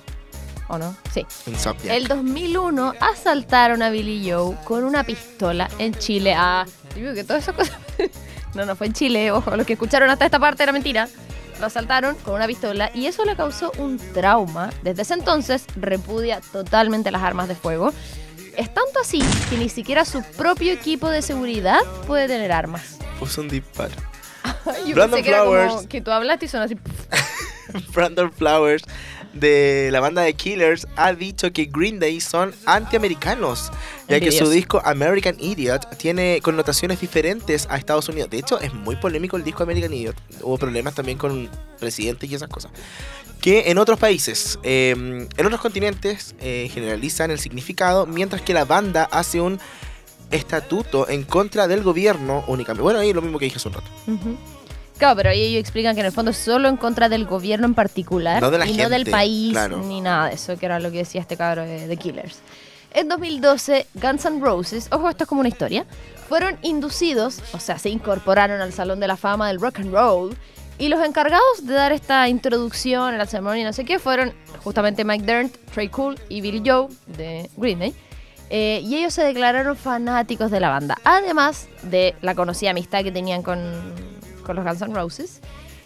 ¿o 0.70 0.78
no? 0.78 0.96
Sí. 1.14 1.26
Insomnia. 1.48 1.96
El 1.96 2.08
2001 2.08 2.94
asaltaron 3.00 3.82
a 3.84 3.90
Billy 3.90 4.30
Joe 4.30 4.56
con 4.66 4.84
una 4.84 5.04
pistola 5.04 5.70
en 5.78 5.94
Chile. 5.96 6.34
Ah, 6.36 6.66
digo 6.96 7.14
que 7.14 7.24
todas 7.24 7.44
esas 7.44 7.56
cosas. 7.56 7.78
no, 8.56 8.66
no 8.66 8.76
fue 8.76 8.88
en 8.88 8.94
Chile. 8.94 9.32
Ojo, 9.32 9.56
los 9.56 9.66
que 9.66 9.74
escucharon 9.74 10.10
hasta 10.10 10.26
esta 10.26 10.40
parte 10.40 10.64
era 10.64 10.72
mentira. 10.72 11.08
Lo 11.64 11.68
asaltaron 11.68 12.18
con 12.18 12.34
una 12.34 12.46
pistola 12.46 12.92
y 12.94 13.06
eso 13.06 13.24
le 13.24 13.38
causó 13.38 13.72
un 13.78 13.98
trauma. 13.98 14.70
Desde 14.82 15.04
ese 15.04 15.14
entonces 15.14 15.64
repudia 15.78 16.42
totalmente 16.52 17.10
las 17.10 17.24
armas 17.24 17.48
de 17.48 17.56
fuego. 17.56 17.94
Es 18.58 18.74
tanto 18.74 19.00
así 19.00 19.24
que 19.50 19.56
ni 19.56 19.70
siquiera 19.70 20.04
su 20.04 20.22
propio 20.36 20.74
equipo 20.74 21.10
de 21.10 21.22
seguridad 21.22 21.80
puede 22.06 22.28
tener 22.28 22.52
armas. 22.52 22.98
Puso 23.18 23.40
un 23.40 23.48
disparo. 23.48 23.94
Yo 24.86 24.94
Brandon 24.94 25.12
pensé 25.12 25.24
que 25.24 25.30
era 25.30 25.40
como 25.46 25.52
Flowers. 25.54 25.88
que 25.88 26.02
tú 26.02 26.12
hablaste 26.12 26.48
y 26.48 26.50
sonó 26.50 26.66
así. 26.66 26.78
Brandon 27.96 28.30
Flowers 28.34 28.84
de 29.34 29.90
la 29.92 30.00
banda 30.00 30.22
de 30.22 30.34
Killers 30.34 30.88
ha 30.96 31.14
dicho 31.14 31.52
que 31.52 31.66
Green 31.66 32.00
Day 32.00 32.22
son 32.22 32.54
antiamericanos, 32.66 33.72
ya 34.08 34.20
que 34.20 34.32
su 34.32 34.50
disco 34.50 34.82
American 34.86 35.36
Idiot 35.40 35.98
tiene 35.98 36.40
connotaciones 36.42 37.02
diferentes 37.02 37.68
a 37.70 37.78
Estados 37.78 38.08
Unidos. 38.10 38.30
De 38.30 38.38
hecho, 38.38 38.60
es 38.60 38.74
muy 38.74 38.96
polémico 38.96 39.38
el 39.38 39.44
disco 39.44 39.64
American 39.64 39.94
Idiot. 39.94 40.16
Hubo 40.42 40.58
problemas 40.58 40.94
también 40.96 41.18
con 41.18 41.50
presidentes 41.80 42.30
y 42.30 42.36
esas 42.36 42.50
cosas. 42.50 42.72
Que 43.42 43.72
en 43.72 43.78
otros 43.78 44.00
países, 44.00 44.58
eh, 44.64 44.92
en 44.92 45.46
otros 45.46 45.60
continentes, 45.60 46.36
eh, 46.40 46.70
generalizan 46.74 47.30
el 47.32 47.40
significado, 47.40 48.06
mientras 48.06 48.42
que 48.42 48.54
la 48.54 48.64
banda 48.64 49.04
hace 49.12 49.42
un 49.42 49.60
estatuto 50.32 51.10
en 51.10 51.24
contra 51.24 51.68
del 51.68 51.84
gobierno 51.84 52.44
únicamente. 52.48 52.82
Bueno, 52.82 53.00
ahí 53.00 53.14
lo 53.14 53.22
mismo 53.22 53.40
que 53.40 53.46
dije 53.46 53.58
hace 53.58 53.68
un 53.68 53.74
rato. 53.74 53.88
Ujú. 54.08 54.38
Claro, 55.04 55.18
pero 55.18 55.32
ellos 55.32 55.60
explican 55.60 55.96
que 55.96 56.00
en 56.00 56.06
el 56.06 56.14
fondo 56.14 56.32
es 56.32 56.38
solo 56.38 56.70
en 56.70 56.78
contra 56.78 57.10
del 57.10 57.26
gobierno 57.26 57.66
en 57.66 57.74
particular 57.74 58.42
No 58.42 58.50
de 58.50 58.58
la 58.58 58.66
y 58.66 58.78
no 58.78 58.88
del 58.88 59.06
país 59.06 59.52
claro. 59.52 59.80
ni 59.80 60.00
nada 60.00 60.30
de 60.30 60.36
eso, 60.36 60.58
que 60.58 60.66
era 60.66 60.80
lo 60.80 60.92
que 60.92 61.00
decía 61.00 61.20
este 61.20 61.36
cabro 61.36 61.64
de 61.64 61.90
The 61.90 61.98
Killers. 61.98 62.40
En 62.94 63.10
2012, 63.10 63.86
Guns 63.96 64.24
N' 64.24 64.40
Roses, 64.40 64.88
ojo, 64.94 65.10
esto 65.10 65.26
es 65.26 65.28
como 65.28 65.42
una 65.42 65.50
historia, 65.50 65.86
fueron 66.30 66.58
inducidos, 66.62 67.42
o 67.52 67.60
sea, 67.60 67.78
se 67.80 67.90
incorporaron 67.90 68.62
al 68.62 68.72
Salón 68.72 69.02
de 69.02 69.10
la 69.10 69.18
Fama 69.18 69.50
del 69.50 69.60
Rock 69.60 69.80
and 69.80 69.92
Roll 69.92 70.38
y 70.78 70.88
los 70.88 71.06
encargados 71.06 71.66
de 71.66 71.74
dar 71.74 71.92
esta 71.92 72.30
introducción 72.30 73.14
a 73.14 73.18
la 73.18 73.26
ceremonia 73.26 73.64
y 73.64 73.66
no 73.66 73.74
sé 73.74 73.84
qué 73.84 74.00
fueron 74.00 74.32
justamente 74.64 75.04
Mike 75.04 75.26
Dirnt, 75.26 75.58
Trey 75.74 75.90
Cool 75.90 76.18
y 76.30 76.40
Billy 76.40 76.64
Joe 76.66 76.88
de 77.08 77.50
Green 77.58 77.80
Day. 77.80 77.94
Eh, 78.50 78.80
y 78.86 78.96
ellos 78.96 79.14
se 79.14 79.24
declararon 79.24 79.76
fanáticos 79.76 80.50
de 80.50 80.62
la 80.62 80.70
banda, 80.70 80.98
además 81.04 81.68
de 81.82 82.16
la 82.22 82.36
conocida 82.36 82.70
amistad 82.70 83.04
que 83.04 83.12
tenían 83.12 83.42
con, 83.42 84.13
con 84.44 84.56
los 84.56 84.66
Guns 84.66 84.82
N' 84.82 84.94
Roses. 84.94 85.42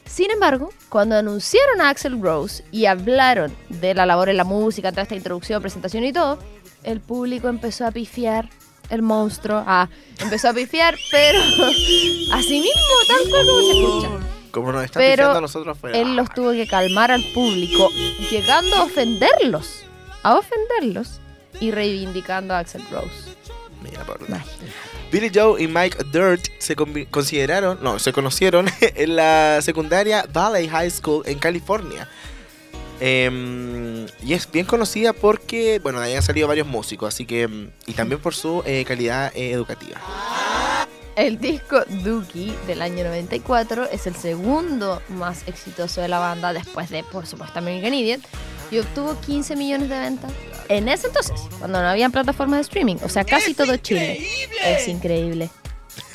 Sin 0.06 0.32
embargo, 0.32 0.70
cuando 0.90 1.16
anunciaron 1.16 1.82
a 1.82 1.90
Axel 1.90 2.22
Rose 2.22 2.64
y 2.72 2.86
hablaron 2.86 3.56
de 3.70 3.94
la 3.94 4.06
labor 4.06 4.30
en 4.30 4.38
la 4.38 4.44
música, 4.44 4.92
toda 4.92 5.04
esta 5.04 5.16
introducción, 5.16 5.62
presentación 5.62 6.04
y 6.06 6.14
todo, 6.14 6.40
el 6.84 7.02
público 7.02 7.50
empezó 7.50 7.86
a 7.86 7.92
pifiar. 7.92 8.50
El 8.90 9.02
monstruo 9.02 9.62
ah, 9.68 9.90
empezó 10.20 10.48
a 10.48 10.54
pifiar, 10.54 10.96
pero 11.12 11.40
así 12.32 12.62
mismo, 12.62 12.94
tal 13.08 13.30
cual 13.30 13.46
como 13.46 13.60
se 13.60 13.72
escucha. 13.72 14.10
Como 14.52 14.72
nos 14.72 14.86
están 14.86 15.02
Pero 15.02 15.32
a 15.32 15.42
nosotros 15.42 15.78
afuera. 15.78 15.98
Él 15.98 16.16
los 16.16 16.30
tuvo 16.34 16.52
que 16.52 16.68
calmar 16.68 17.12
al 17.12 17.24
público, 17.34 17.90
llegando 18.32 18.78
a 18.78 18.84
ofenderlos. 18.84 19.84
A 20.24 20.36
ofenderlos 20.38 21.20
y 21.60 21.72
reivindicando 21.72 22.54
a 22.54 22.60
Axel 22.60 22.84
Rose. 22.90 23.36
Mira, 23.84 24.04
por. 24.06 24.22
Imagínate. 24.26 24.97
Billy 25.12 25.32
Joe 25.34 25.62
y 25.62 25.68
Mike 25.68 25.98
Dirt 26.12 26.48
se 26.58 26.76
consideraron, 26.76 27.80
no, 27.82 27.98
se 28.00 28.12
conocieron 28.12 28.68
en 28.82 29.16
la 29.16 29.60
secundaria 29.62 30.26
Valley 30.32 30.68
High 30.68 30.92
School 30.92 31.24
en 31.26 31.40
California. 31.40 32.10
Em, 33.00 34.08
y 34.24 34.34
es 34.34 34.52
bien 34.52 34.66
conocida 34.66 35.14
porque, 35.14 35.80
bueno, 35.80 36.00
ahí 36.00 36.16
han 36.16 36.24
salido 36.24 36.48
varios 36.48 36.68
músicos, 36.68 37.14
así 37.14 37.26
que, 37.26 37.70
y 37.86 37.94
también 37.94 38.20
por 38.20 38.34
su 38.34 38.64
eh, 38.66 38.84
calidad 38.86 39.32
eh, 39.36 39.52
educativa. 39.52 40.02
El 41.16 41.40
disco 41.40 41.84
Dookie 42.04 42.54
del 42.68 42.82
año 42.82 43.04
94 43.04 43.90
es 43.92 44.08
el 44.08 44.16
segundo 44.16 45.02
más 45.10 45.48
exitoso 45.48 46.02
de 46.02 46.08
la 46.08 46.20
banda 46.20 46.54
después 46.54 46.90
de, 46.90 47.04
por 47.04 47.26
supuesto, 47.26 47.60
American 47.60 47.94
Idiot 47.94 48.22
y 48.72 48.80
obtuvo 48.80 49.20
15 49.22 49.56
millones 49.56 49.90
de 49.90 50.00
ventas 50.00 50.32
en 50.70 50.88
ese 50.88 51.08
entonces, 51.08 51.40
cuando 51.60 51.82
no 51.82 51.88
habían 51.88 52.12
plataformas 52.12 52.58
de 52.58 52.62
streaming, 52.62 52.98
o 53.04 53.10
sea, 53.10 53.24
casi 53.24 53.54
todo 53.54 53.78
Chile. 53.78 54.28
Es 54.64 54.88
increíble. 54.88 55.50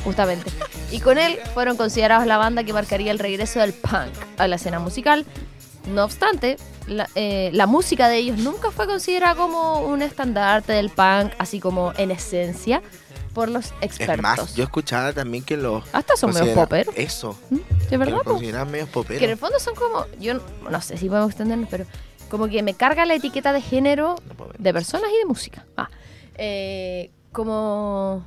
Justamente. 0.04 0.50
Y 0.90 1.00
con 1.00 1.18
él 1.18 1.38
fueron 1.54 1.76
considerados 1.76 2.26
la 2.26 2.36
banda 2.36 2.64
que 2.64 2.72
marcaría 2.72 3.10
el 3.10 3.18
regreso 3.18 3.60
del 3.60 3.72
punk 3.72 4.12
a 4.38 4.48
la 4.48 4.56
escena 4.56 4.78
musical. 4.78 5.24
No 5.88 6.04
obstante, 6.04 6.56
la, 6.86 7.08
eh, 7.14 7.50
la 7.52 7.66
música 7.66 8.08
de 8.08 8.18
ellos 8.18 8.38
nunca 8.38 8.70
fue 8.70 8.86
considerada 8.86 9.34
como 9.34 9.80
un 9.80 10.02
estandarte 10.02 10.72
del 10.72 10.90
punk, 10.90 11.32
así 11.38 11.60
como 11.60 11.92
en 11.96 12.10
esencia, 12.10 12.82
por 13.32 13.48
los 13.48 13.72
expertos. 13.80 14.16
Es 14.16 14.22
más, 14.22 14.54
yo 14.54 14.64
escuchaba 14.64 15.12
también 15.12 15.42
que 15.42 15.56
los... 15.56 15.84
Hasta 15.92 16.16
son 16.16 16.34
medio 16.34 16.54
poperos. 16.54 16.94
Eso. 16.96 17.36
¿Mm? 17.50 17.56
¿De 17.56 17.86
que 17.88 17.96
verdad? 17.96 18.14
los 18.14 18.22
po? 18.24 18.30
consideraban 18.32 18.70
medios 18.70 18.88
Que 19.06 19.24
en 19.24 19.30
el 19.30 19.38
fondo 19.38 19.58
son 19.58 19.74
como, 19.74 20.06
yo 20.20 20.34
no, 20.34 20.42
no 20.70 20.80
sé 20.80 20.96
si 20.96 21.08
podemos 21.08 21.30
extendernos, 21.30 21.68
pero 21.70 21.86
como 22.32 22.48
que 22.48 22.62
me 22.62 22.72
carga 22.72 23.04
la 23.04 23.14
etiqueta 23.14 23.52
de 23.52 23.60
género 23.60 24.16
No 24.38 24.48
de 24.56 24.72
personas 24.72 25.10
y 25.14 25.18
de 25.18 25.26
música. 25.26 25.66
Ah, 25.76 25.90
eh, 26.36 27.10
como, 27.30 28.26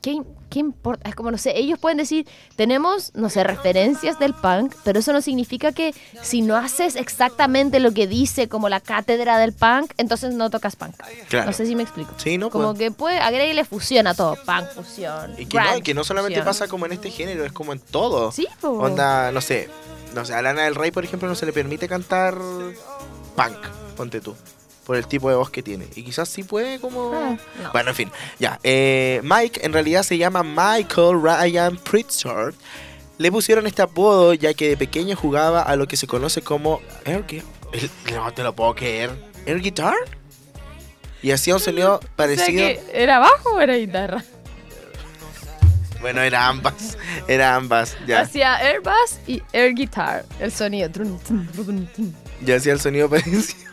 ¿qué, 0.00 0.22
¿qué 0.48 0.60
importa? 0.60 1.10
Es 1.10 1.14
como, 1.14 1.30
no 1.30 1.36
sé, 1.36 1.52
ellos 1.58 1.78
pueden 1.78 1.98
decir, 1.98 2.26
tenemos, 2.56 3.14
no 3.14 3.28
sé, 3.28 3.44
referencias 3.44 4.18
del 4.18 4.32
punk, 4.32 4.74
pero 4.82 5.00
eso 5.00 5.12
no 5.12 5.20
significa 5.20 5.72
que 5.72 5.94
si 6.22 6.40
no 6.40 6.56
haces 6.56 6.96
exactamente 6.96 7.80
lo 7.80 7.92
que 7.92 8.06
dice 8.06 8.48
como 8.48 8.70
la 8.70 8.80
cátedra 8.80 9.36
del 9.36 9.52
punk, 9.52 9.92
entonces 9.98 10.32
no 10.32 10.48
tocas 10.48 10.76
punk. 10.76 10.94
Claro. 11.28 11.48
No 11.48 11.52
sé 11.52 11.66
si 11.66 11.76
me 11.76 11.82
explico. 11.82 12.14
Sí, 12.16 12.38
no, 12.38 12.48
Como 12.48 12.68
pues. 12.68 12.78
que 12.78 12.90
puede, 12.92 13.18
agregarle 13.18 13.66
fusión 13.66 14.06
a 14.06 14.14
todo, 14.14 14.36
punk, 14.36 14.70
fusión. 14.74 15.34
Y 15.36 15.44
que 15.44 15.58
no, 15.58 15.64
grunge, 15.64 15.82
que 15.82 15.92
no 15.92 16.02
solamente 16.02 16.38
fusión. 16.38 16.46
pasa 16.46 16.66
como 16.66 16.86
en 16.86 16.92
este 16.92 17.10
género, 17.10 17.44
es 17.44 17.52
como 17.52 17.74
en 17.74 17.80
todo. 17.80 18.32
Sí, 18.32 18.48
po. 18.58 18.70
Onda, 18.70 19.32
no 19.32 19.42
sé, 19.42 19.68
no 20.14 20.24
sé, 20.24 20.32
a 20.32 20.40
Lana 20.40 20.62
del 20.62 20.74
Rey, 20.74 20.92
por 20.92 21.04
ejemplo, 21.04 21.28
no 21.28 21.34
se 21.34 21.44
le 21.44 21.52
permite 21.52 21.88
cantar 21.88 22.38
punk, 23.38 23.56
ponte 23.96 24.20
tú, 24.20 24.34
por 24.84 24.96
el 24.96 25.06
tipo 25.06 25.30
de 25.30 25.36
voz 25.36 25.48
que 25.50 25.62
tiene. 25.62 25.86
Y 25.94 26.02
quizás 26.02 26.28
sí 26.28 26.42
puede 26.42 26.80
como... 26.80 27.12
Ah, 27.14 27.36
no. 27.62 27.72
Bueno, 27.72 27.90
en 27.90 27.94
fin, 27.94 28.10
ya. 28.40 28.58
eh, 28.64 29.20
Mike 29.22 29.60
en 29.64 29.72
realidad 29.72 30.02
se 30.02 30.18
llama 30.18 30.42
Michael 30.42 31.22
Ryan 31.22 31.76
Pritchard. 31.76 32.54
Le 33.18 33.30
pusieron 33.30 33.66
este 33.66 33.82
apodo 33.82 34.34
ya 34.34 34.54
que 34.54 34.70
de 34.70 34.76
pequeño 34.76 35.16
jugaba 35.16 35.62
a 35.62 35.76
lo 35.76 35.86
que 35.86 35.96
se 35.96 36.06
conoce 36.06 36.42
como 36.42 36.80
air 37.04 37.24
No 38.12 38.32
te 38.32 38.42
lo 38.42 38.54
puedo 38.54 38.74
creer. 38.74 39.10
¿Air 39.46 39.60
guitar? 39.60 39.94
Y 41.22 41.30
hacía 41.32 41.54
un 41.54 41.60
sonido 41.60 41.96
O 41.96 42.00
sea 42.00 42.10
parecido... 42.16 42.58
que, 42.58 42.80
¿Era 42.92 43.18
bajo 43.18 43.54
o 43.54 43.60
era 43.60 43.74
guitarra? 43.74 44.24
Bueno, 46.00 46.20
era 46.22 46.46
ambas. 46.46 46.96
Era 47.26 47.56
ambas. 47.56 47.96
Ya. 48.06 48.20
Hacía 48.20 48.56
air 48.60 48.80
bass 48.82 49.18
y 49.26 49.42
air 49.52 49.74
guitar. 49.74 50.24
El 50.38 50.52
sonido. 50.52 50.88
Ya 52.44 52.56
hacía 52.56 52.72
el 52.72 52.80
sonido 52.80 53.08
parecido. 53.08 53.70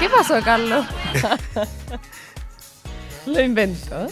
¿Qué 0.00 0.08
pasó, 0.08 0.40
Carlos? 0.42 0.86
Lo 3.26 3.40
inventó. 3.40 4.08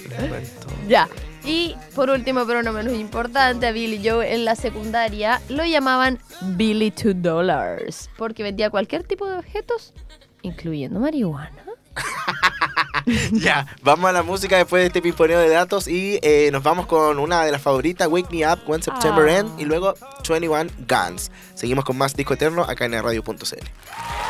Ya. 0.88 1.08
Y 1.44 1.74
por 1.94 2.10
último, 2.10 2.46
pero 2.46 2.62
no 2.62 2.72
menos 2.72 2.94
importante, 2.94 3.66
a 3.66 3.72
Billy 3.72 4.06
Joe 4.06 4.34
en 4.34 4.44
la 4.44 4.54
secundaria 4.54 5.40
lo 5.48 5.64
llamaban 5.64 6.18
Billy 6.42 6.90
Two 6.90 7.14
Dollars 7.14 8.10
porque 8.18 8.42
vendía 8.42 8.68
cualquier 8.68 9.04
tipo 9.04 9.26
de 9.26 9.38
objetos, 9.38 9.94
incluyendo 10.42 11.00
marihuana. 11.00 11.64
Ya, 13.32 13.66
vamos 13.82 14.08
a 14.08 14.12
la 14.12 14.22
música 14.22 14.56
después 14.56 14.82
de 14.82 14.86
este 14.88 15.02
pimponeo 15.02 15.38
de 15.38 15.48
datos 15.48 15.88
y 15.88 16.18
eh, 16.22 16.50
nos 16.52 16.62
vamos 16.62 16.86
con 16.86 17.18
una 17.18 17.44
de 17.44 17.52
las 17.52 17.62
favoritas, 17.62 18.08
Wake 18.08 18.28
Me 18.30 18.46
Up, 18.50 18.60
When 18.66 18.82
September 18.82 19.28
Ah. 19.28 19.38
End 19.38 19.60
y 19.60 19.64
luego 19.64 19.94
21 20.28 20.70
Guns. 20.88 21.30
Seguimos 21.54 21.84
con 21.84 21.96
más 21.98 22.14
Disco 22.14 22.34
Eterno 22.34 22.62
acá 22.62 22.84
en 22.84 22.92
radio.cl. 23.02 24.29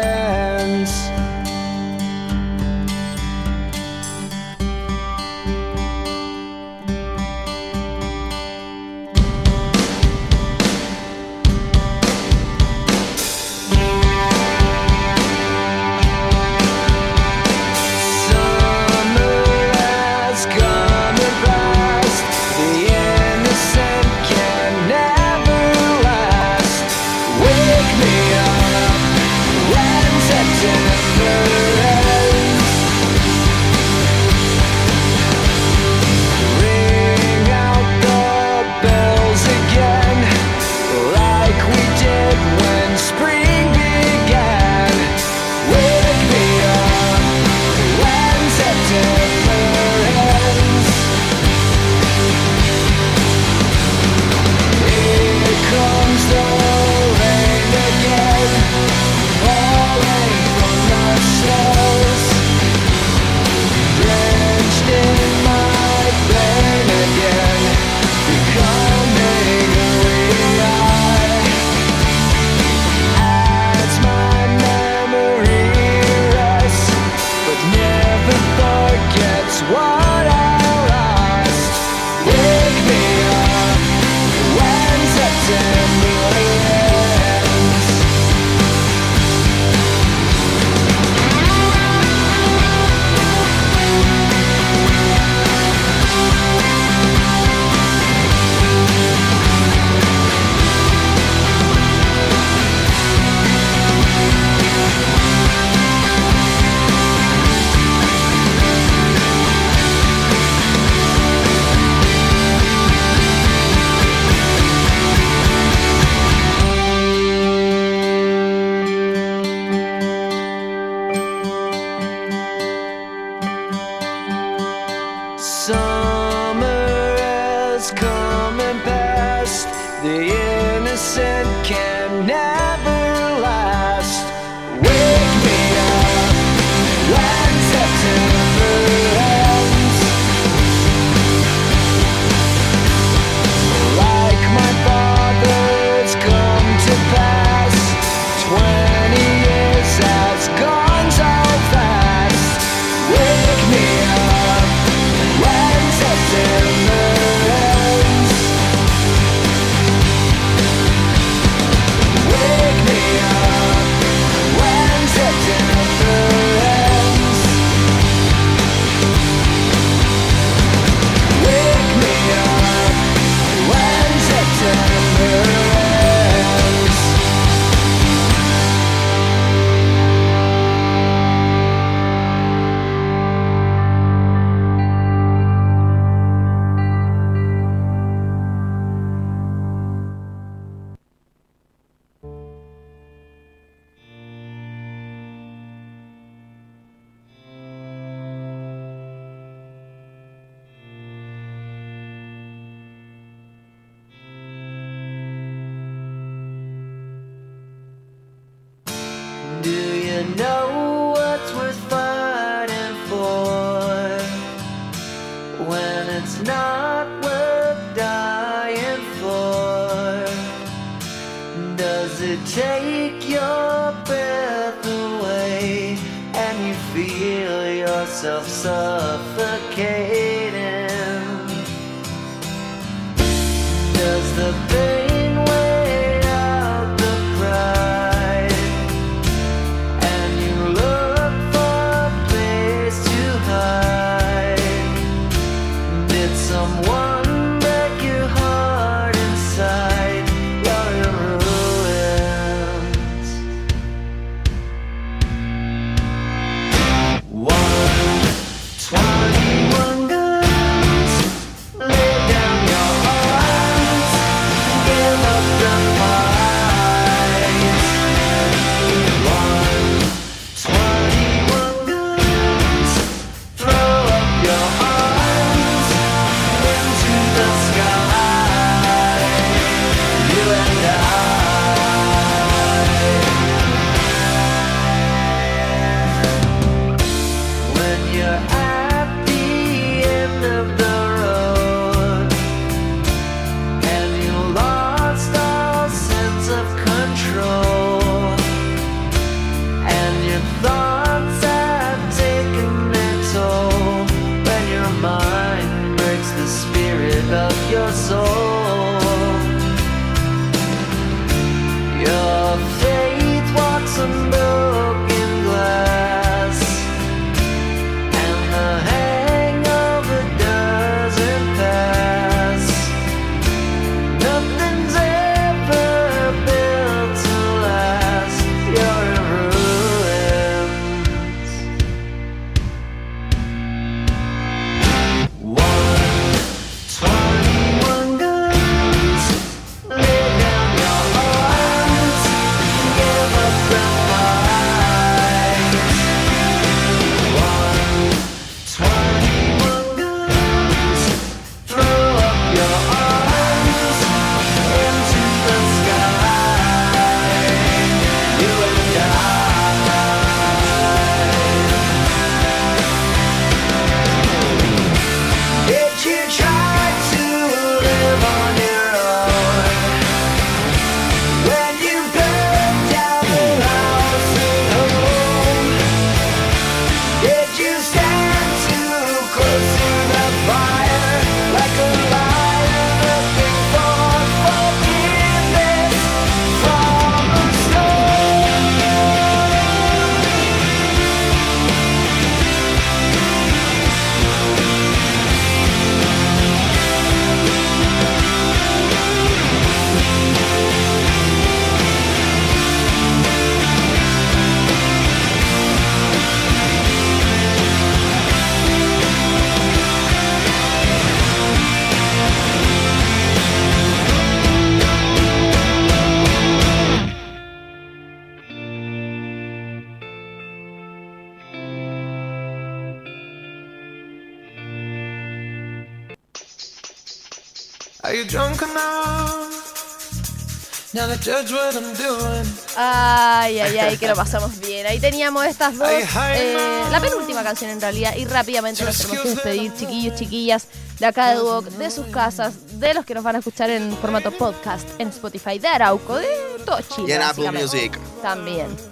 Ay, 432.75 433.59
ay, 433.59 433.77
ay, 433.77 433.97
que 433.97 434.07
lo 434.07 434.15
pasamos 434.23 434.59
bien. 434.59 434.85
Ahí 434.87 434.99
teníamos 434.99 435.45
estas 435.45 435.77
dos, 435.77 435.87
eh, 435.89 436.83
la 436.91 436.99
penúltima 436.99 437.43
canción 437.43 437.71
en 437.71 437.79
realidad, 437.79 438.15
y 438.17 438.25
rápidamente 438.25 438.83
nos 438.83 438.97
tenemos 438.97 439.21
que 439.23 439.29
despedir, 439.29 439.73
chiquillos, 439.73 440.19
chiquillas, 440.19 440.67
de 440.99 441.05
acá 441.05 441.29
de 441.29 441.35
Duoc, 441.35 441.65
de 441.65 441.89
sus 441.91 442.07
casas, 442.07 442.79
de 442.79 442.93
los 442.93 443.05
que 443.05 443.13
nos 443.13 443.23
van 443.23 443.37
a 443.37 443.39
escuchar 443.39 443.69
en 443.69 443.95
formato 443.97 444.31
podcast, 444.31 444.87
en 444.99 445.07
Spotify, 445.09 445.59
de 445.59 445.67
Arauco, 445.67 446.15
de 446.17 446.27
todo 446.65 446.79
Chile. 446.81 447.07
Y 447.07 447.11
en 447.13 447.21
Apple. 447.21 447.51
Music. 447.51 447.97
También. 448.21 448.90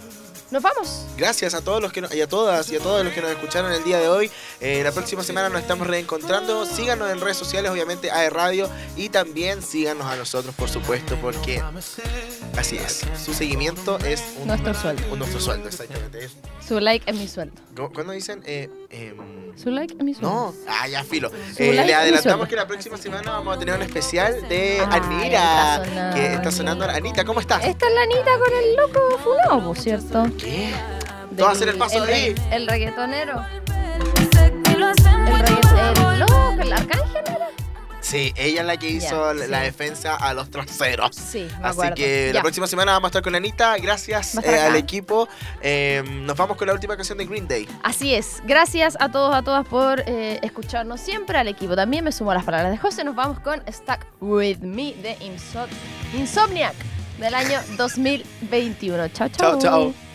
¿Nos 0.52 0.64
vamos? 0.64 1.06
Gracias 1.16 1.54
a 1.54 1.62
todos 1.62 1.80
los 1.82 1.94
que 1.94 2.02
no- 2.02 2.08
y 2.12 2.22
a 2.22 2.28
todas 2.28 2.72
y 2.72 2.76
a 2.76 2.80
todos 2.80 3.04
los 3.06 3.14
que 3.14 3.22
nos 3.22 3.30
escucharon 3.30 3.72
el 3.72 3.84
día 3.84 4.00
de 4.00 4.08
hoy. 4.10 4.32
Eh, 4.60 4.82
la 4.84 4.92
próxima 4.92 5.22
semana 5.24 5.48
nos 5.50 5.62
estamos 5.62 5.86
reencontrando. 5.86 6.66
Síganos 6.66 7.12
en 7.12 7.22
redes 7.22 7.38
sociales, 7.38 7.70
obviamente, 7.70 8.10
AE 8.10 8.32
Radio. 8.32 8.68
Y 8.96 9.10
también 9.10 9.62
síganos 9.62 10.08
a 10.08 10.16
nosotros, 10.16 10.56
por 10.56 10.68
supuesto, 10.70 11.16
porque 11.22 11.62
así 12.58 12.78
es. 12.78 13.06
Su 13.24 13.34
seguimiento 13.34 13.98
es 14.00 14.24
un, 14.42 14.48
Nuestro 14.48 14.74
sueldo. 14.74 15.04
un- 15.12 15.20
nuestro 15.20 15.40
sueldo, 15.40 15.68
exactamente. 15.68 16.26
Es- 16.26 16.36
Su 16.66 16.80
like 16.80 17.10
es 17.10 17.18
mi 17.18 17.28
sueldo. 17.28 17.56
¿cómo- 17.76 17.92
¿Cuándo 17.92 18.14
dicen? 18.14 18.42
Eh, 18.46 18.70
em, 18.90 19.18
Su 19.58 19.70
like 19.72 19.96
es 19.98 20.04
mi 20.04 20.14
sueldo. 20.14 20.30
no, 20.30 20.54
ah, 20.68 20.88
ya 20.88 21.04
filo. 21.04 21.32
Eh, 21.58 21.74
like 21.74 21.86
le 21.88 21.94
adelantamos 21.96 22.48
que 22.48 22.56
la 22.56 22.68
próxima 22.68 22.98
semana 22.98 23.32
vamos 23.32 23.56
a 23.56 23.60
tener 23.60 23.76
un 23.76 23.82
especial 23.82 24.48
de 24.48 24.80
Ay, 24.90 25.00
Anira. 25.02 25.84
está. 25.84 26.14
Que 26.14 26.34
está 26.34 26.52
sonando. 26.52 26.86
Anita, 26.86 27.24
¿cómo 27.26 27.40
estás? 27.40 27.64
Esta 27.66 27.88
es 27.88 27.94
la 27.94 28.02
Anita 28.04 28.32
con 28.40 28.54
el 28.58 28.76
loco 28.76 29.18
funado, 29.24 29.64
por 29.68 29.78
cierto. 29.78 30.24
¿Qué? 30.38 30.72
Tú 31.36 31.44
vas 31.44 31.50
a 31.50 31.52
hacer 31.52 31.70
el 31.70 31.78
paso 31.78 32.04
el, 32.04 32.10
ahí. 32.14 32.36
el 32.52 32.68
reggaetonero. 32.68 33.46
El 33.70 34.32
reggaetonero. 34.34 36.12
El 36.12 36.20
loco, 36.20 36.56
el 36.62 36.74
arcángel 36.74 37.24
era. 37.28 37.48
Sí, 38.10 38.34
ella 38.36 38.62
es 38.62 38.68
la 38.68 38.78
que 38.78 38.90
hizo 38.90 39.34
la 39.34 39.60
sí. 39.60 39.66
defensa 39.66 40.16
a 40.16 40.34
los 40.34 40.50
traseros. 40.50 41.16
Sí, 41.16 41.42
me 41.60 41.68
Así 41.68 41.74
acuerdo. 41.74 41.96
que 41.96 42.32
la 42.34 42.42
próxima 42.42 42.66
semana 42.66 42.94
vamos 42.94 43.08
a 43.08 43.10
estar 43.10 43.22
con 43.22 43.36
Anita. 43.36 43.78
Gracias 43.78 44.36
eh, 44.44 44.60
al 44.60 44.76
equipo. 44.76 45.30
Eh, 45.62 46.04
nos 46.08 46.36
vamos 46.36 46.58
con 46.58 46.68
la 46.68 46.74
última 46.74 46.96
canción 46.96 47.18
de 47.20 47.26
Green 47.26 47.48
Day. 47.48 47.68
Así 47.84 48.16
es. 48.16 48.42
Gracias 48.46 48.98
a 49.00 49.12
todos, 49.12 49.36
a 49.36 49.44
todas 49.44 49.68
por 49.68 50.02
eh, 50.08 50.40
escucharnos 50.42 51.00
siempre 51.02 51.38
al 51.38 51.48
equipo. 51.48 51.76
También 51.76 52.04
me 52.04 52.12
sumo 52.12 52.32
a 52.32 52.34
las 52.34 52.44
palabras 52.46 52.72
de 52.72 52.78
José. 52.78 53.04
Nos 53.04 53.16
vamos 53.16 53.40
con 53.42 53.62
Stuck 53.72 54.06
With 54.22 54.58
Me 54.62 54.94
de 54.96 55.16
Inso- 55.20 55.68
Insomniac 56.18 56.74
del 57.20 57.34
año 57.36 57.60
2021. 57.78 59.08
Chao, 59.10 59.30
chao. 59.30 59.52
Chao, 59.52 59.60
chao. 59.60 60.09